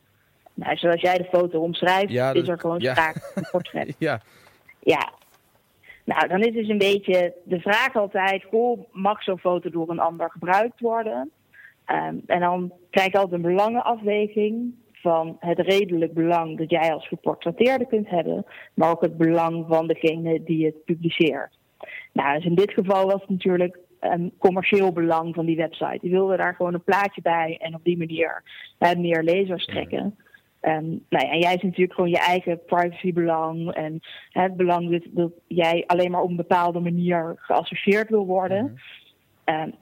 Nou, 0.54 0.76
zoals 0.76 1.00
jij 1.00 1.18
de 1.18 1.28
foto 1.32 1.60
omschrijft, 1.60 2.12
ja, 2.12 2.32
is 2.32 2.48
er 2.48 2.60
gewoon 2.60 2.80
sprake 2.80 3.20
van 3.20 3.42
een 3.42 3.48
portret. 3.50 3.96
ja. 3.98 4.20
ja, 4.80 5.12
nou, 6.04 6.28
dan 6.28 6.40
is 6.40 6.52
dus 6.52 6.68
een 6.68 6.78
beetje 6.78 7.34
de 7.44 7.60
vraag 7.60 7.96
altijd: 7.96 8.42
hoe 8.42 8.86
mag 8.92 9.22
zo'n 9.22 9.38
foto 9.38 9.70
door 9.70 9.90
een 9.90 9.98
ander 9.98 10.30
gebruikt 10.30 10.80
worden? 10.80 11.30
Um, 11.86 12.22
en 12.26 12.40
dan 12.40 12.72
krijg 12.90 13.12
je 13.12 13.18
altijd 13.18 13.42
een 13.42 13.50
belangenafweging 13.50 14.74
van 14.92 15.36
het 15.40 15.58
redelijk 15.58 16.14
belang 16.14 16.58
dat 16.58 16.70
jij 16.70 16.92
als 16.92 17.08
geportretteerde 17.08 17.86
kunt 17.86 18.08
hebben, 18.08 18.46
maar 18.74 18.90
ook 18.90 19.02
het 19.02 19.16
belang 19.16 19.64
van 19.68 19.86
degene 19.86 20.42
die 20.42 20.64
het 20.64 20.84
publiceert. 20.84 21.58
Nou, 22.12 22.34
dus 22.34 22.44
in 22.44 22.54
dit 22.54 22.72
geval 22.72 23.06
was 23.06 23.20
het 23.20 23.30
natuurlijk 23.30 23.78
een 24.00 24.32
commercieel 24.38 24.92
belang 24.92 25.34
van 25.34 25.46
die 25.46 25.56
website. 25.56 25.98
Die 26.00 26.10
wilde 26.10 26.36
daar 26.36 26.54
gewoon 26.54 26.74
een 26.74 26.84
plaatje 26.84 27.22
bij 27.22 27.58
en 27.60 27.74
op 27.74 27.84
die 27.84 27.98
manier 27.98 28.42
meer 28.98 29.22
lezers 29.22 29.64
trekken. 29.64 30.18
Um, 30.66 31.04
nou 31.08 31.26
ja, 31.26 31.32
en 31.32 31.38
jij 31.38 31.54
is 31.54 31.62
natuurlijk 31.62 31.94
gewoon 31.94 32.10
je 32.10 32.18
eigen 32.18 32.64
privacybelang 32.64 33.72
en 33.72 34.00
het 34.28 34.56
belang 34.56 34.90
dat, 34.90 35.02
dat, 35.10 35.32
jij 35.46 35.84
alleen 35.86 36.10
maar 36.10 36.22
op 36.22 36.30
een 36.30 36.36
bepaalde 36.36 36.80
manier 36.80 37.34
geassocieerd 37.36 38.08
wil 38.08 38.26
worden. 38.26 38.62
Mm 38.62 38.78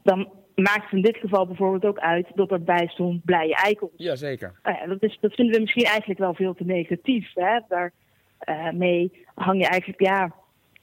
dan 0.02 0.28
maakt 0.54 0.82
het 0.82 0.92
in 0.92 1.02
dit 1.02 1.16
geval 1.16 1.46
bijvoorbeeld 1.46 1.84
ook 1.84 1.98
uit 1.98 2.26
dat 2.34 2.50
erbij 2.50 2.86
stond 2.86 3.24
blije 3.24 3.54
eikels. 3.54 3.90
Jazeker. 3.96 4.58
Nou 4.62 4.76
ja, 4.76 4.86
dat, 4.86 5.02
is, 5.02 5.18
dat 5.20 5.34
vinden 5.34 5.54
we 5.54 5.60
misschien 5.60 5.84
eigenlijk 5.84 6.20
wel 6.20 6.34
veel 6.34 6.54
te 6.54 6.64
negatief. 6.64 7.30
Hè? 7.34 7.58
Daarmee 7.68 9.10
uh, 9.12 9.18
hang 9.34 9.60
je 9.60 9.66
eigenlijk 9.66 10.00
ja, 10.00 10.34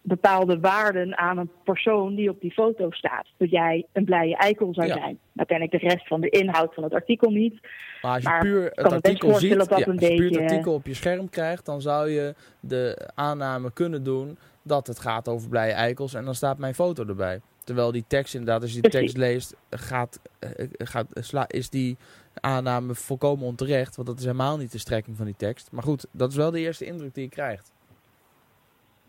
bepaalde 0.01 0.60
waarden 0.60 1.18
aan 1.18 1.38
een 1.38 1.51
persoon 1.63 2.15
die 2.15 2.29
op 2.29 2.41
die 2.41 2.51
foto 2.51 2.91
staat. 2.91 3.27
Dat 3.38 3.50
jij 3.50 3.86
een 3.94 4.06
blije 4.06 4.36
eikel 4.36 4.74
zou 4.74 4.88
zijn. 4.88 5.20
Nou 5.32 5.48
ken 5.48 5.62
ik 5.62 5.72
de 5.72 5.77
rest 5.77 6.08
van 6.08 6.22
de 6.22 6.29
inhoud 6.29 6.74
van 6.74 6.84
het 6.84 6.94
artikel 6.94 7.32
niet. 7.32 7.60
Maar 8.01 8.13
als 8.13 8.24
je 8.24 8.38
puur 8.39 8.72
het 8.74 8.91
artikel 8.91 9.34
ziet, 9.34 9.58
dat 9.58 9.70
ja, 9.70 9.75
als 9.75 9.86
je 9.86 10.15
puur 10.15 10.32
het 10.32 10.51
artikel 10.51 10.74
op 10.74 10.86
je 10.86 10.94
scherm 10.94 11.29
krijgt, 11.29 11.65
dan 11.65 11.82
zou 11.82 12.10
je 12.10 12.36
de 12.60 13.10
aanname 13.15 13.74
kunnen 13.74 14.03
doen 14.03 14.38
dat 14.63 14.88
het 14.88 15.00
gaat 15.00 15.27
over 15.27 15.50
blije 15.50 15.72
eikels 15.72 16.13
en 16.13 16.25
dan 16.25 16.36
staat 16.36 16.58
mijn 16.58 16.75
foto 16.75 17.06
erbij. 17.06 17.41
Terwijl 17.63 17.91
die 17.91 18.06
tekst 18.08 18.34
inderdaad, 18.34 18.62
als 18.62 18.74
je 18.74 18.82
die 18.82 18.91
tekst 18.91 19.18
leest, 19.18 19.56
gaat, 19.70 20.20
eh, 20.39 20.50
gaat, 20.74 21.53
is 21.53 21.70
die 21.70 21.98
aanname 22.34 22.96
volkomen 22.96 23.46
onterecht. 23.46 23.96
Want 23.96 24.08
dat 24.08 24.18
is 24.18 24.24
helemaal 24.24 24.58
niet 24.58 24.72
de 24.72 24.77
strekking 24.77 25.18
van 25.18 25.25
die 25.25 25.36
tekst. 25.38 25.72
Maar 25.72 25.84
goed, 25.84 26.06
dat 26.12 26.29
is 26.29 26.36
wel 26.36 26.51
de 26.51 26.60
eerste 26.60 26.86
indruk 26.86 27.13
die 27.13 27.24
je 27.24 27.29
krijgt. 27.29 27.72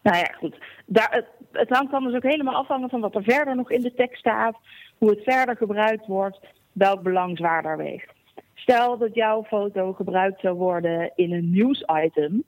Nou 0.02 0.16
ja, 0.16 0.34
goed. 0.38 0.58
Daar, 0.86 1.08
het, 1.10 1.26
het 1.52 1.68
hangt 1.68 1.90
dan 1.90 2.04
dus 2.04 2.14
ook 2.14 2.22
helemaal 2.22 2.54
afhangen 2.54 2.88
van 2.88 3.00
wat 3.00 3.14
er 3.14 3.22
verder 3.22 3.56
nog 3.56 3.70
in 3.70 3.80
de 3.80 3.94
tekst 3.94 4.18
staat, 4.18 4.56
hoe 4.98 5.10
het 5.10 5.22
verder 5.22 5.56
gebruikt 5.56 6.06
wordt, 6.06 6.38
welk 6.72 7.02
belang 7.02 7.36
zwaarder 7.36 7.76
weegt. 7.76 8.12
Stel 8.54 8.98
dat 8.98 9.14
jouw 9.14 9.44
foto 9.44 9.92
gebruikt 9.92 10.40
zou 10.40 10.56
worden 10.56 11.12
in 11.14 11.32
een 11.32 11.50
nieuwsitem, 11.50 12.44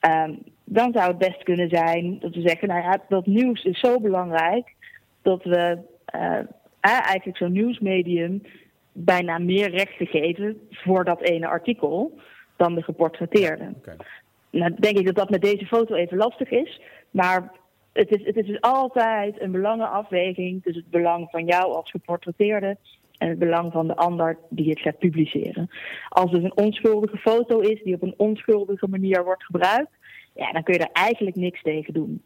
um, 0.00 0.38
dan 0.64 0.92
zou 0.92 1.08
het 1.08 1.18
best 1.18 1.42
kunnen 1.42 1.68
zijn 1.68 2.18
dat 2.18 2.34
we 2.34 2.40
zeggen, 2.40 2.68
nou 2.68 2.82
ja, 2.82 2.98
dat 3.08 3.26
nieuws 3.26 3.64
is 3.64 3.80
zo 3.80 4.00
belangrijk 4.00 4.74
dat 5.22 5.44
we 5.44 5.78
uh, 6.14 6.40
eigenlijk 6.80 7.36
zo'n 7.36 7.52
nieuwsmedium 7.52 8.42
bijna 8.92 9.38
meer 9.38 9.70
rechten 9.70 10.06
geven 10.06 10.68
voor 10.70 11.04
dat 11.04 11.20
ene 11.20 11.46
artikel 11.46 12.18
dan 12.56 12.74
de 12.74 12.82
geportretteerde. 12.82 13.72
Nou 14.58 14.74
denk 14.78 14.98
ik 14.98 15.06
dat 15.06 15.14
dat 15.14 15.30
met 15.30 15.42
deze 15.42 15.66
foto 15.66 15.94
even 15.94 16.16
lastig 16.16 16.50
is. 16.50 16.80
Maar 17.10 17.52
het 17.92 18.10
is, 18.10 18.24
het 18.24 18.36
is 18.36 18.46
dus 18.46 18.60
altijd 18.60 19.40
een 19.40 19.52
belangenafweging 19.52 20.62
tussen 20.62 20.82
het 20.82 20.90
belang 20.90 21.30
van 21.30 21.44
jou 21.44 21.74
als 21.74 21.90
geportretteerde 21.90 22.76
en 23.18 23.28
het 23.28 23.38
belang 23.38 23.72
van 23.72 23.86
de 23.86 23.96
ander 23.96 24.38
die 24.48 24.70
het 24.70 24.80
gaat 24.80 24.98
publiceren. 24.98 25.70
Als 26.08 26.30
het 26.30 26.44
een 26.44 26.56
onschuldige 26.56 27.16
foto 27.16 27.58
is 27.60 27.82
die 27.82 27.94
op 27.94 28.02
een 28.02 28.14
onschuldige 28.16 28.88
manier 28.88 29.24
wordt 29.24 29.44
gebruikt, 29.44 29.90
ja, 30.34 30.52
dan 30.52 30.62
kun 30.62 30.74
je 30.74 30.80
er 30.80 30.90
eigenlijk 30.92 31.36
niks 31.36 31.62
tegen 31.62 31.94
doen. 31.94 32.22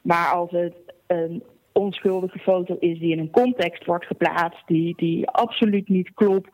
Maar 0.00 0.32
als 0.32 0.50
het 0.50 0.74
een 1.06 1.42
onschuldige 1.72 2.38
foto 2.38 2.76
is 2.78 2.98
die 2.98 3.12
in 3.12 3.18
een 3.18 3.30
context 3.30 3.84
wordt 3.84 4.06
geplaatst, 4.06 4.66
die, 4.66 4.94
die 4.96 5.28
absoluut 5.28 5.88
niet 5.88 6.14
klopt 6.14 6.50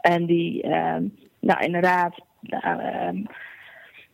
en 0.00 0.26
die, 0.26 0.64
uh, 0.64 0.96
nou 1.40 1.64
inderdaad, 1.64 2.20
uh, 2.42 3.08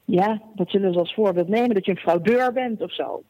ja, 0.05 0.43
dat 0.55 0.71
zullen 0.71 0.93
we 0.93 0.99
als 0.99 1.15
voorbeeld 1.15 1.49
nemen, 1.49 1.75
dat 1.75 1.85
je 1.85 1.91
een 1.91 1.97
fraudeur 1.97 2.53
bent 2.53 2.81
of 2.81 2.95
zo. 2.95 3.23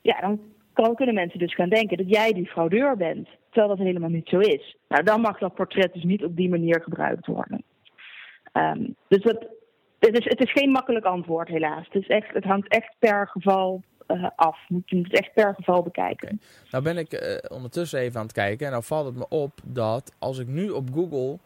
Ja, 0.00 0.20
dan 0.20 0.40
kan, 0.72 0.94
kunnen 0.94 1.14
mensen 1.14 1.38
dus 1.38 1.54
gaan 1.54 1.68
denken 1.68 1.96
dat 1.96 2.08
jij 2.08 2.32
die 2.32 2.46
fraudeur 2.46 2.96
bent, 2.96 3.28
terwijl 3.50 3.76
dat 3.76 3.86
helemaal 3.86 4.08
niet 4.08 4.28
zo 4.28 4.38
is. 4.38 4.76
Nou, 4.88 5.02
dan 5.02 5.20
mag 5.20 5.38
dat 5.38 5.54
portret 5.54 5.92
dus 5.92 6.02
niet 6.02 6.24
op 6.24 6.36
die 6.36 6.48
manier 6.48 6.82
gebruikt 6.82 7.26
worden. 7.26 7.62
Um, 8.52 8.94
dus 9.08 9.22
dat, 9.22 9.46
het, 9.98 10.18
is, 10.18 10.24
het 10.24 10.40
is 10.40 10.52
geen 10.52 10.70
makkelijk 10.70 11.04
antwoord, 11.04 11.48
helaas. 11.48 11.84
Het, 11.90 12.02
is 12.02 12.08
echt, 12.08 12.34
het 12.34 12.44
hangt 12.44 12.68
echt 12.68 12.94
per 12.98 13.28
geval 13.28 13.82
uh, 14.08 14.28
af. 14.36 14.58
Moet 14.68 14.90
je 14.90 14.96
het 14.96 15.12
echt 15.12 15.32
per 15.34 15.54
geval 15.54 15.82
bekijken. 15.82 16.40
Nou 16.70 16.84
ben 16.84 16.96
ik 16.96 17.12
uh, 17.12 17.56
ondertussen 17.56 18.00
even 18.00 18.16
aan 18.16 18.26
het 18.26 18.34
kijken 18.34 18.66
en 18.66 18.72
dan 18.72 18.82
valt 18.82 19.06
het 19.06 19.16
me 19.16 19.28
op 19.28 19.52
dat 19.64 20.14
als 20.18 20.38
ik 20.38 20.46
nu 20.46 20.70
op 20.70 20.88
Google 20.92 21.38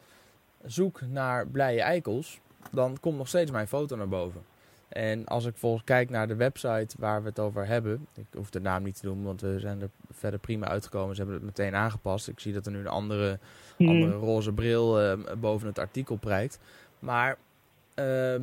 zoek 0.65 1.01
naar 1.01 1.47
blije 1.49 1.83
eikels, 1.83 2.41
dan 2.73 2.97
komt 3.01 3.17
nog 3.17 3.29
steeds 3.29 3.51
mijn 3.51 3.67
foto 3.67 3.97
naar 3.97 4.09
boven. 4.09 4.50
En 4.91 5.27
als 5.27 5.45
ik 5.45 5.57
volgens 5.57 5.85
kijk 5.85 6.11
naar 6.11 6.29
de 6.29 6.35
website 6.35 6.97
waar 6.99 7.23
we 7.23 7.29
het 7.29 7.39
over 7.39 7.67
hebben, 7.67 8.07
ik 8.15 8.27
hoef 8.35 8.51
de 8.51 8.61
naam 8.61 8.83
niet 8.83 9.01
te 9.01 9.07
doen, 9.07 9.25
want 9.25 9.41
we 9.41 9.59
zijn 9.59 9.81
er 9.81 9.91
verder 10.11 10.39
prima 10.39 10.67
uitgekomen. 10.67 11.15
Ze 11.15 11.21
hebben 11.23 11.39
het 11.39 11.47
meteen 11.47 11.75
aangepast. 11.75 12.29
Ik 12.29 12.41
zie 12.41 12.53
dat 12.53 12.67
er 12.67 12.73
nu 12.73 12.79
een 12.79 12.87
andere, 12.87 13.39
hmm. 13.77 13.89
andere 13.89 14.13
roze 14.13 14.53
bril 14.53 15.03
uh, 15.03 15.13
boven 15.39 15.67
het 15.67 15.79
artikel 15.79 16.17
prijkt. 16.17 16.61
Maar 16.99 17.37
uh, 17.95 18.35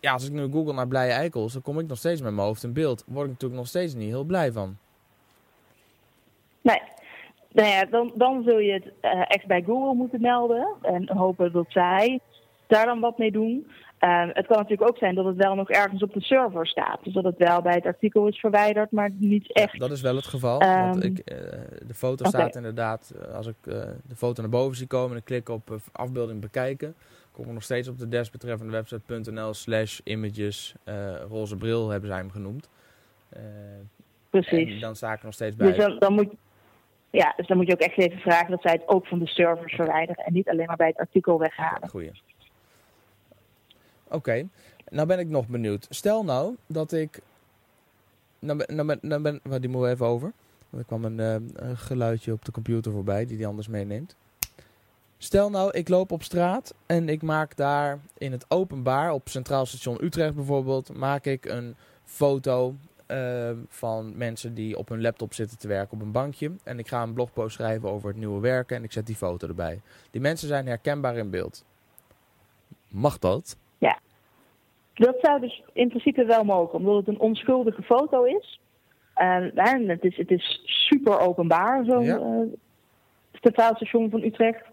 ja, 0.00 0.12
als 0.12 0.26
ik 0.26 0.32
nu 0.32 0.50
google 0.50 0.72
naar 0.72 0.88
blije 0.88 1.12
eikels, 1.12 1.52
dan 1.52 1.62
kom 1.62 1.78
ik 1.78 1.86
nog 1.86 1.98
steeds 1.98 2.20
met 2.20 2.34
mijn 2.34 2.46
hoofd 2.46 2.62
in 2.62 2.72
beeld. 2.72 3.04
Word 3.06 3.24
ik 3.24 3.32
natuurlijk 3.32 3.60
nog 3.60 3.68
steeds 3.68 3.94
niet 3.94 4.08
heel 4.08 4.24
blij 4.24 4.52
van. 4.52 4.76
Nee, 6.60 6.82
nou 7.52 7.68
ja, 7.68 7.84
dan, 7.84 8.12
dan 8.14 8.42
zul 8.42 8.58
je 8.58 8.72
het 8.72 8.84
uh, 9.02 9.24
echt 9.28 9.46
bij 9.46 9.62
Google 9.62 9.94
moeten 9.94 10.20
melden 10.20 10.68
en 10.82 11.08
hopen 11.16 11.52
dat 11.52 11.66
zij 11.68 12.20
daar 12.66 12.86
dan 12.86 13.00
wat 13.00 13.18
mee 13.18 13.32
doen. 13.32 13.66
Um, 14.00 14.30
het 14.32 14.46
kan 14.46 14.56
natuurlijk 14.56 14.90
ook 14.90 14.98
zijn 14.98 15.14
dat 15.14 15.24
het 15.24 15.36
wel 15.36 15.54
nog 15.54 15.70
ergens 15.70 16.02
op 16.02 16.12
de 16.12 16.20
server 16.20 16.66
staat. 16.66 17.04
Dus 17.04 17.12
dat 17.12 17.24
het 17.24 17.38
wel 17.38 17.62
bij 17.62 17.74
het 17.74 17.86
artikel 17.86 18.26
is 18.26 18.38
verwijderd, 18.38 18.90
maar 18.90 19.10
niet 19.14 19.52
echt. 19.52 19.72
Ja, 19.72 19.78
dat 19.78 19.90
is 19.90 20.00
wel 20.00 20.16
het 20.16 20.26
geval. 20.26 20.62
Um, 20.62 20.68
want 20.68 21.04
ik, 21.04 21.18
uh, 21.18 21.36
de 21.86 21.94
foto 21.94 22.26
okay. 22.26 22.40
staat 22.40 22.56
inderdaad, 22.56 23.14
uh, 23.16 23.34
als 23.34 23.46
ik 23.46 23.56
uh, 23.62 23.74
de 24.02 24.16
foto 24.16 24.40
naar 24.40 24.50
boven 24.50 24.76
zie 24.76 24.86
komen 24.86 25.10
en 25.10 25.16
ik 25.16 25.24
klik 25.24 25.48
op 25.48 25.76
afbeelding 25.92 26.40
bekijken, 26.40 26.94
kom 27.32 27.44
ik 27.44 27.52
nog 27.52 27.62
steeds 27.62 27.88
op 27.88 27.98
de 27.98 28.08
desbetreffende 28.08 28.72
website.nl 28.72 29.54
slash 29.54 30.00
images. 30.04 30.74
roze 31.28 31.56
bril 31.56 31.88
hebben 31.88 32.08
zij 32.08 32.18
hem 32.18 32.30
genoemd. 32.30 32.68
Precies. 34.30 34.74
En 34.74 34.80
dan 34.80 34.96
sta 34.96 35.12
ik 35.12 35.18
er 35.18 35.24
nog 35.24 35.34
steeds 35.34 35.56
bij. 35.56 35.66
Dus 35.66 35.76
dan, 35.76 35.98
dan 35.98 36.12
moet, 36.12 36.34
ja, 37.10 37.32
dus 37.36 37.46
dan 37.46 37.56
moet 37.56 37.66
je 37.66 37.72
ook 37.72 37.80
echt 37.80 37.98
even 37.98 38.18
vragen 38.18 38.50
dat 38.50 38.62
zij 38.62 38.72
het 38.72 38.88
ook 38.88 39.06
van 39.06 39.18
de 39.18 39.26
servers 39.26 39.74
verwijderen 39.74 40.24
en 40.24 40.32
niet 40.32 40.48
alleen 40.48 40.66
maar 40.66 40.76
bij 40.76 40.86
het 40.86 40.98
artikel 40.98 41.38
weghalen. 41.38 41.88
Goeie. 41.88 42.10
Oké, 44.10 44.48
nou 44.90 45.06
ben 45.06 45.18
ik 45.18 45.28
nog 45.28 45.46
benieuwd. 45.46 45.86
Stel 45.90 46.24
nou 46.24 46.56
dat 46.66 46.92
ik. 46.92 47.20
Nou 48.38 48.58
ben, 48.58 48.98
nou 49.02 49.40
nou 49.42 49.60
die 49.60 49.70
moet 49.70 49.86
even 49.86 50.06
over. 50.06 50.32
Er 50.70 50.84
kwam 50.84 51.04
een, 51.04 51.18
uh, 51.18 51.34
een, 51.54 51.76
geluidje 51.76 52.32
op 52.32 52.44
de 52.44 52.52
computer 52.52 52.92
voorbij 52.92 53.26
die 53.26 53.36
die 53.36 53.46
anders 53.46 53.68
meeneemt. 53.68 54.16
Stel 55.18 55.50
nou, 55.50 55.70
ik 55.70 55.88
loop 55.88 56.12
op 56.12 56.22
straat 56.22 56.74
en 56.86 57.08
ik 57.08 57.22
maak 57.22 57.56
daar 57.56 57.98
in 58.18 58.32
het 58.32 58.44
openbaar, 58.48 59.12
op 59.12 59.28
Centraal 59.28 59.66
Station 59.66 60.04
Utrecht 60.04 60.34
bijvoorbeeld, 60.34 60.96
maak 60.96 61.24
ik 61.24 61.44
een 61.44 61.74
foto 62.04 62.74
uh, 63.06 63.50
van 63.68 64.16
mensen 64.16 64.54
die 64.54 64.78
op 64.78 64.88
hun 64.88 65.00
laptop 65.00 65.34
zitten 65.34 65.58
te 65.58 65.68
werken 65.68 65.96
op 65.96 66.02
een 66.02 66.12
bankje. 66.12 66.52
En 66.62 66.78
ik 66.78 66.88
ga 66.88 67.02
een 67.02 67.12
blogpost 67.12 67.54
schrijven 67.54 67.90
over 67.90 68.08
het 68.08 68.18
nieuwe 68.18 68.40
werken 68.40 68.76
en 68.76 68.84
ik 68.84 68.92
zet 68.92 69.06
die 69.06 69.16
foto 69.16 69.48
erbij. 69.48 69.80
Die 70.10 70.20
mensen 70.20 70.48
zijn 70.48 70.66
herkenbaar 70.66 71.16
in 71.16 71.30
beeld. 71.30 71.64
Mag 72.88 73.18
dat? 73.18 73.56
Dat 74.98 75.16
zou 75.20 75.40
dus 75.40 75.62
in 75.72 75.88
principe 75.88 76.24
wel 76.24 76.44
mogen, 76.44 76.78
omdat 76.78 76.96
het 76.96 77.08
een 77.08 77.20
onschuldige 77.20 77.82
foto 77.82 78.24
is. 78.24 78.60
Uh, 79.16 79.86
het, 79.86 80.04
is 80.04 80.16
het 80.16 80.30
is 80.30 80.60
super 80.64 81.20
openbaar, 81.20 81.84
zo'n 81.84 82.04
ja. 82.04 82.18
uh, 82.18 83.52
station 83.52 84.10
van 84.10 84.22
Utrecht. 84.22 84.64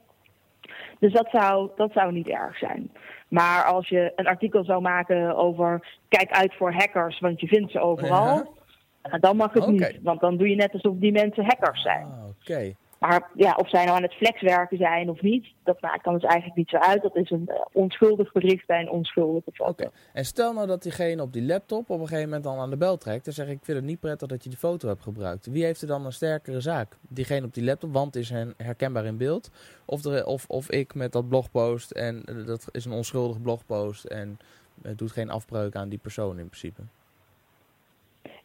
Dus 0.99 1.13
dat 1.13 1.27
zou, 1.31 1.69
dat 1.75 1.91
zou 1.91 2.11
niet 2.11 2.27
erg 2.27 2.57
zijn. 2.57 2.91
Maar 3.27 3.63
als 3.63 3.87
je 3.87 4.11
een 4.15 4.27
artikel 4.27 4.63
zou 4.63 4.81
maken 4.81 5.35
over 5.35 5.97
kijk 6.07 6.31
uit 6.31 6.53
voor 6.53 6.73
hackers, 6.73 7.19
want 7.19 7.39
je 7.39 7.47
vindt 7.47 7.71
ze 7.71 7.79
overal, 7.79 8.55
ja. 9.03 9.17
dan 9.17 9.35
mag 9.35 9.53
het 9.53 9.63
okay. 9.63 9.73
niet. 9.73 9.99
Want 10.03 10.19
dan 10.19 10.37
doe 10.37 10.49
je 10.49 10.55
net 10.55 10.73
alsof 10.73 10.95
die 10.97 11.11
mensen 11.11 11.43
hackers 11.43 11.81
zijn. 11.81 12.05
Ah, 12.05 12.27
Oké. 12.41 12.73
Maar 13.07 13.29
ja, 13.35 13.55
of 13.55 13.69
zij 13.69 13.85
nou 13.85 13.95
aan 13.95 14.03
het 14.03 14.13
flexwerken 14.13 14.77
zijn 14.77 15.09
of 15.09 15.21
niet, 15.21 15.45
dat 15.63 15.81
maakt 15.81 16.03
dan 16.03 16.13
dus 16.13 16.23
eigenlijk 16.23 16.55
niet 16.55 16.69
zo 16.69 16.77
uit. 16.77 17.01
Dat 17.01 17.15
is 17.15 17.29
een 17.29 17.45
uh, 17.47 17.55
onschuldig 17.71 18.31
bericht 18.31 18.67
bij 18.67 18.81
een 18.81 18.89
onschuldige 18.89 19.51
foto. 19.53 19.71
Okay. 19.71 19.89
En 20.13 20.25
stel 20.25 20.53
nou 20.53 20.67
dat 20.67 20.83
diegene 20.83 21.21
op 21.21 21.33
die 21.33 21.43
laptop 21.43 21.89
op 21.89 21.99
een 21.99 22.07
gegeven 22.07 22.23
moment 22.23 22.43
dan 22.43 22.57
aan 22.57 22.69
de 22.69 22.77
bel 22.77 22.97
trekt. 22.97 23.25
Dan 23.25 23.33
zeg 23.33 23.47
ik, 23.47 23.53
ik 23.53 23.65
vind 23.65 23.77
het 23.77 23.85
niet 23.85 23.99
prettig 23.99 24.27
dat 24.27 24.43
je 24.43 24.49
die 24.49 24.57
foto 24.57 24.87
hebt 24.87 25.01
gebruikt. 25.03 25.45
Wie 25.45 25.63
heeft 25.63 25.81
er 25.81 25.87
dan 25.87 26.05
een 26.05 26.11
sterkere 26.11 26.61
zaak? 26.61 26.97
Diegene 27.01 27.45
op 27.45 27.53
die 27.53 27.63
laptop, 27.63 27.93
want 27.93 28.15
is 28.15 28.29
herkenbaar 28.57 29.05
in 29.05 29.17
beeld. 29.17 29.51
Of, 29.85 30.01
de, 30.01 30.25
of, 30.25 30.45
of 30.47 30.71
ik 30.71 30.95
met 30.95 31.11
dat 31.11 31.29
blogpost 31.29 31.91
en 31.91 32.23
uh, 32.29 32.45
dat 32.45 32.67
is 32.71 32.85
een 32.85 32.91
onschuldig 32.91 33.41
blogpost 33.41 34.05
en 34.05 34.39
het 34.81 34.97
doet 34.97 35.11
geen 35.11 35.29
afbreuk 35.29 35.75
aan 35.75 35.89
die 35.89 35.99
persoon 35.99 36.39
in 36.39 36.47
principe. 36.47 36.81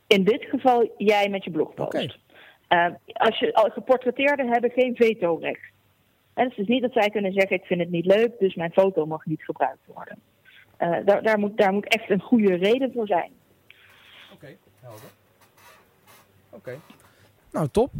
In 0.06 0.24
dit 0.24 0.44
geval 0.44 0.94
jij 0.96 1.28
met 1.28 1.44
je 1.44 1.50
blogpost. 1.50 1.94
Okay. 1.94 2.10
Uh, 2.72 2.86
als 3.12 3.38
je 3.38 3.54
al 3.54 3.70
geportretteerden 3.70 4.48
hebben 4.48 4.70
geen 4.70 4.96
vetorecht. 4.96 5.72
En 6.34 6.42
het 6.42 6.50
is 6.50 6.56
dus 6.56 6.66
niet 6.66 6.82
dat 6.82 6.92
zij 6.92 7.10
kunnen 7.10 7.32
zeggen: 7.32 7.56
ik 7.56 7.64
vind 7.64 7.80
het 7.80 7.90
niet 7.90 8.04
leuk, 8.04 8.38
dus 8.38 8.54
mijn 8.54 8.72
foto 8.72 9.06
mag 9.06 9.26
niet 9.26 9.44
gebruikt 9.44 9.86
worden. 9.86 10.18
Uh, 10.78 10.96
daar, 11.04 11.22
daar, 11.22 11.38
moet, 11.38 11.56
daar 11.56 11.72
moet 11.72 11.88
echt 11.88 12.10
een 12.10 12.20
goede 12.20 12.54
reden 12.54 12.92
voor 12.92 13.06
zijn. 13.06 13.32
Oké, 14.32 14.34
okay, 14.34 14.56
helder. 14.80 15.10
Oké. 16.50 16.56
Okay. 16.56 16.78
Nou, 17.52 17.68
top. 17.68 17.90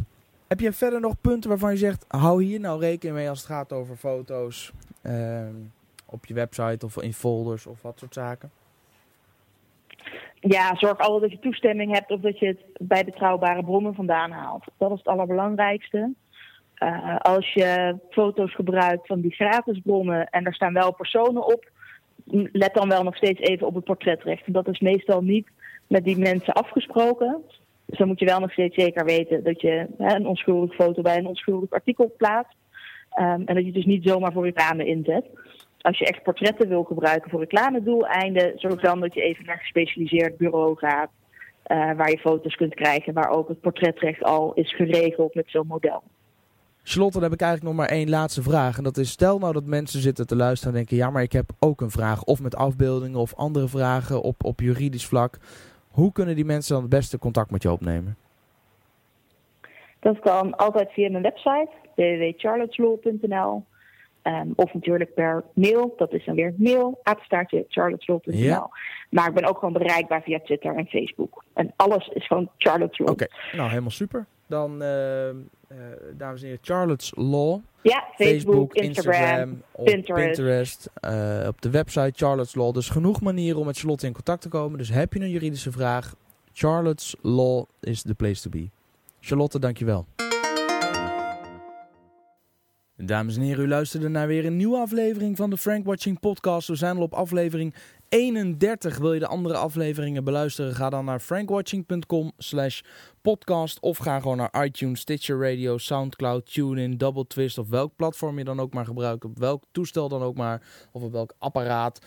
Heb 0.47 0.59
je 0.59 0.73
verder 0.73 0.99
nog 0.99 1.21
punten 1.21 1.49
waarvan 1.49 1.71
je 1.71 1.77
zegt, 1.77 2.05
hou 2.07 2.43
hier 2.43 2.59
nou 2.59 2.79
rekening 2.79 3.17
mee 3.17 3.29
als 3.29 3.39
het 3.39 3.47
gaat 3.47 3.73
over 3.73 3.95
foto's 3.95 4.71
ehm, 5.01 5.55
op 6.05 6.25
je 6.25 6.33
website 6.33 6.85
of 6.85 7.01
in 7.01 7.13
folders 7.13 7.65
of 7.65 7.81
wat 7.81 7.99
soort 7.99 8.13
zaken? 8.13 8.51
Ja, 10.39 10.75
zorg 10.75 10.99
altijd 10.99 11.21
dat 11.21 11.31
je 11.31 11.49
toestemming 11.49 11.93
hebt 11.93 12.11
of 12.11 12.19
dat 12.19 12.39
je 12.39 12.47
het 12.47 12.59
bij 12.79 13.05
betrouwbare 13.05 13.63
bronnen 13.63 13.95
vandaan 13.95 14.31
haalt. 14.31 14.63
Dat 14.77 14.91
is 14.91 14.97
het 14.97 15.07
allerbelangrijkste. 15.07 16.13
Uh, 16.83 17.17
als 17.17 17.53
je 17.53 17.97
foto's 18.09 18.55
gebruikt 18.55 19.07
van 19.07 19.21
die 19.21 19.33
gratis 19.33 19.79
bronnen 19.83 20.29
en 20.29 20.45
er 20.45 20.53
staan 20.53 20.73
wel 20.73 20.93
personen 20.93 21.45
op, 21.45 21.69
let 22.51 22.73
dan 22.73 22.89
wel 22.89 23.03
nog 23.03 23.15
steeds 23.15 23.39
even 23.39 23.67
op 23.67 23.75
het 23.75 23.83
portretrecht. 23.83 24.53
Dat 24.53 24.67
is 24.67 24.79
meestal 24.79 25.21
niet 25.21 25.47
met 25.87 26.03
die 26.03 26.17
mensen 26.17 26.53
afgesproken. 26.53 27.41
Dus 27.85 27.97
dan 27.97 28.07
moet 28.07 28.19
je 28.19 28.25
wel 28.25 28.39
nog 28.39 28.51
steeds 28.51 28.75
zeker 28.75 29.05
weten 29.05 29.43
dat 29.43 29.61
je 29.61 29.87
hè, 29.97 30.15
een 30.15 30.27
onschuldig 30.27 30.75
foto 30.75 31.01
bij 31.01 31.17
een 31.17 31.27
onschuldig 31.27 31.71
artikel 31.71 32.13
plaatst. 32.17 32.55
Um, 33.19 33.41
en 33.45 33.55
dat 33.55 33.65
je 33.65 33.71
dus 33.71 33.85
niet 33.85 34.07
zomaar 34.07 34.31
voor 34.31 34.43
reclame 34.43 34.85
inzet. 34.85 35.25
Als 35.81 35.97
je 35.97 36.05
echt 36.05 36.23
portretten 36.23 36.67
wil 36.67 36.83
gebruiken 36.83 37.29
voor 37.29 37.39
reclamedoeleinden, 37.39 38.59
zorg 38.59 38.81
dan 38.81 38.99
dat 38.99 39.13
je 39.13 39.21
even 39.21 39.45
naar 39.45 39.55
een 39.55 39.61
gespecialiseerd 39.61 40.37
bureau 40.37 40.77
gaat. 40.77 41.09
Uh, 41.67 41.91
waar 41.95 42.09
je 42.09 42.17
foto's 42.17 42.55
kunt 42.55 42.73
krijgen, 42.73 43.13
waar 43.13 43.29
ook 43.29 43.47
het 43.47 43.61
portretrecht 43.61 44.23
al 44.23 44.53
is 44.53 44.75
geregeld 44.75 45.35
met 45.35 45.45
zo'n 45.47 45.67
model. 45.67 46.03
Charlotte, 46.83 47.13
dan 47.13 47.23
heb 47.23 47.33
ik 47.33 47.41
eigenlijk 47.41 47.75
nog 47.75 47.85
maar 47.85 47.97
één 47.97 48.09
laatste 48.09 48.41
vraag. 48.41 48.77
En 48.77 48.83
dat 48.83 48.97
is, 48.97 49.09
stel 49.09 49.39
nou 49.39 49.53
dat 49.53 49.65
mensen 49.65 50.01
zitten 50.01 50.27
te 50.27 50.35
luisteren 50.35 50.73
en 50.73 50.79
denken... 50.79 50.97
ja, 50.97 51.09
maar 51.09 51.23
ik 51.23 51.31
heb 51.31 51.49
ook 51.59 51.81
een 51.81 51.91
vraag. 51.91 52.23
Of 52.23 52.41
met 52.41 52.55
afbeeldingen 52.55 53.19
of 53.19 53.35
andere 53.35 53.67
vragen 53.67 54.21
op, 54.21 54.43
op 54.43 54.59
juridisch 54.59 55.05
vlak. 55.05 55.37
Hoe 55.91 56.11
kunnen 56.11 56.35
die 56.35 56.45
mensen 56.45 56.73
dan 56.73 56.81
het 56.81 56.91
beste 56.91 57.19
contact 57.19 57.51
met 57.51 57.63
je 57.63 57.71
opnemen? 57.71 58.17
Dat 59.99 60.19
kan 60.19 60.55
altijd 60.55 60.91
via 60.91 61.09
mijn 61.09 61.23
website 61.23 61.69
www.charlotteslaw.nl 61.95 63.63
um, 64.23 64.53
Of 64.55 64.73
natuurlijk 64.73 65.13
per 65.13 65.43
mail. 65.53 65.93
Dat 65.97 66.13
is 66.13 66.25
dan 66.25 66.35
weer 66.35 66.53
mail, 66.57 66.99
apenstaartje, 67.03 67.65
charlotteslaw.nl. 67.69 68.37
Ja. 68.37 68.69
Maar 69.09 69.27
ik 69.27 69.33
ben 69.33 69.45
ook 69.45 69.57
gewoon 69.57 69.73
bereikbaar 69.73 70.21
via 70.21 70.39
Twitter 70.39 70.75
en 70.75 70.85
Facebook. 70.85 71.43
En 71.53 71.73
alles 71.75 72.07
is 72.07 72.27
gewoon 72.27 72.49
Charlotte 72.57 73.03
Oké, 73.03 73.27
nou 73.51 73.69
helemaal 73.69 73.89
super. 73.89 74.25
Dan, 74.47 74.81
uh, 74.81 75.27
uh, 75.27 75.35
dames 76.17 76.41
en 76.41 76.47
heren, 76.47 76.63
Charlotte's 76.63 77.11
Law. 77.15 77.59
Ja, 77.81 78.07
Facebook, 78.15 78.73
Instagram, 78.73 79.61
Pinterest. 79.83 80.25
Pinterest 80.25 80.89
uh, 81.05 81.47
op 81.47 81.61
de 81.61 81.69
website 81.69 82.11
Charlotte's 82.15 82.55
Law. 82.55 82.73
Dus 82.73 82.89
genoeg 82.89 83.21
manieren 83.21 83.59
om 83.59 83.65
met 83.65 83.77
Charlotte 83.77 84.05
in 84.05 84.13
contact 84.13 84.41
te 84.41 84.49
komen. 84.49 84.77
Dus 84.77 84.89
heb 84.89 85.13
je 85.13 85.19
een 85.19 85.29
juridische 85.29 85.71
vraag, 85.71 86.15
Charlotte's 86.53 87.15
Law 87.21 87.63
is 87.79 88.01
the 88.01 88.15
place 88.15 88.41
to 88.41 88.49
be. 88.49 88.69
Charlotte, 89.19 89.59
dankjewel. 89.59 90.05
Dames 93.05 93.35
en 93.35 93.41
heren, 93.41 93.65
u 93.65 93.67
luisterde 93.67 94.07
naar 94.07 94.27
weer 94.27 94.45
een 94.45 94.57
nieuwe 94.57 94.77
aflevering 94.77 95.37
van 95.37 95.49
de 95.49 95.57
Frank 95.57 95.85
Watching 95.85 96.19
Podcast. 96.19 96.67
We 96.67 96.75
zijn 96.75 96.97
al 96.97 97.01
op 97.01 97.13
aflevering 97.13 97.75
31. 98.09 98.97
Wil 98.97 99.13
je 99.13 99.19
de 99.19 99.27
andere 99.27 99.57
afleveringen 99.57 100.23
beluisteren? 100.23 100.75
Ga 100.75 100.89
dan 100.89 101.05
naar 101.05 101.19
frankwatching.com 101.19 102.31
slash 102.37 102.81
podcast. 103.21 103.79
Of 103.79 103.97
ga 103.97 104.19
gewoon 104.19 104.37
naar 104.37 104.65
iTunes, 104.65 104.99
Stitcher 104.99 105.39
Radio, 105.39 105.77
Soundcloud, 105.77 106.53
TuneIn, 106.53 106.97
Double 106.97 107.27
Twist. 107.27 107.57
Of 107.57 107.69
welk 107.69 107.95
platform 107.95 108.37
je 108.37 108.43
dan 108.43 108.59
ook 108.59 108.73
maar 108.73 108.85
gebruikt. 108.85 109.25
Op 109.25 109.37
welk 109.37 109.63
toestel 109.71 110.09
dan 110.09 110.21
ook 110.21 110.35
maar. 110.35 110.61
Of 110.91 111.01
op 111.01 111.11
welk 111.11 111.33
apparaat. 111.37 112.05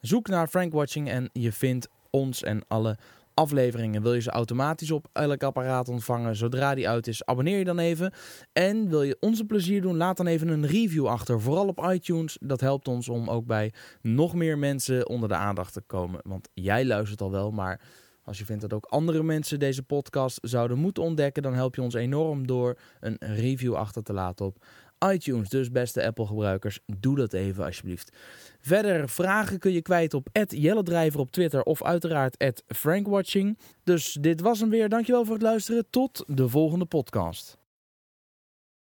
Zoek 0.00 0.28
naar 0.28 0.48
Frank 0.48 0.72
Watching 0.72 1.08
en 1.10 1.30
je 1.32 1.52
vindt 1.52 1.88
ons 2.10 2.42
en 2.42 2.64
alle 2.68 2.96
afleveringen. 3.34 4.02
Wil 4.02 4.14
je 4.14 4.20
ze 4.20 4.30
automatisch 4.30 4.90
op 4.90 5.08
elk 5.12 5.42
apparaat 5.42 5.88
ontvangen 5.88 6.36
zodra 6.36 6.74
die 6.74 6.88
uit 6.88 7.06
is, 7.06 7.24
abonneer 7.24 7.58
je 7.58 7.64
dan 7.64 7.78
even. 7.78 8.12
En 8.52 8.88
wil 8.88 9.02
je 9.02 9.16
ons 9.20 9.40
een 9.40 9.46
plezier 9.46 9.80
doen, 9.80 9.96
laat 9.96 10.16
dan 10.16 10.26
even 10.26 10.48
een 10.48 10.66
review 10.66 11.06
achter. 11.06 11.40
Vooral 11.40 11.66
op 11.66 11.86
iTunes. 11.90 12.38
Dat 12.40 12.60
helpt 12.60 12.88
ons 12.88 13.08
om 13.08 13.30
ook 13.30 13.46
bij 13.46 13.72
nog 14.00 14.34
meer 14.34 14.58
mensen 14.58 15.08
onder 15.08 15.28
de 15.28 15.34
aandacht 15.34 15.72
te 15.72 15.80
komen. 15.80 16.20
Want 16.22 16.48
jij 16.54 16.84
luistert 16.84 17.20
al 17.20 17.30
wel, 17.30 17.50
maar 17.50 17.80
als 18.24 18.38
je 18.38 18.44
vindt 18.44 18.62
dat 18.62 18.72
ook 18.72 18.84
andere 18.84 19.22
mensen 19.22 19.58
deze 19.58 19.82
podcast 19.82 20.38
zouden 20.42 20.78
moeten 20.78 21.02
ontdekken, 21.02 21.42
dan 21.42 21.54
help 21.54 21.74
je 21.74 21.82
ons 21.82 21.94
enorm 21.94 22.46
door 22.46 22.78
een 23.00 23.16
review 23.18 23.74
achter 23.74 24.02
te 24.02 24.12
laten 24.12 24.46
op 24.46 24.64
iTunes. 25.10 25.48
Dus 25.48 25.70
beste 25.70 26.06
Apple-gebruikers, 26.06 26.80
doe 27.00 27.16
dat 27.16 27.32
even 27.32 27.64
alsjeblieft. 27.64 28.16
Verder 28.60 29.08
vragen 29.08 29.58
kun 29.58 29.72
je 29.72 29.82
kwijt 29.82 30.14
op 30.14 30.28
@jelledrijver 30.46 31.20
op 31.20 31.30
Twitter 31.30 31.62
of 31.62 31.82
uiteraard 31.82 32.44
@frankwatching. 32.66 33.58
Dus 33.84 34.16
dit 34.20 34.40
was 34.40 34.60
hem 34.60 34.70
weer. 34.70 34.88
Dankjewel 34.88 35.24
voor 35.24 35.34
het 35.34 35.42
luisteren. 35.42 35.86
Tot 35.90 36.24
de 36.26 36.48
volgende 36.48 36.86
podcast. 36.86 37.61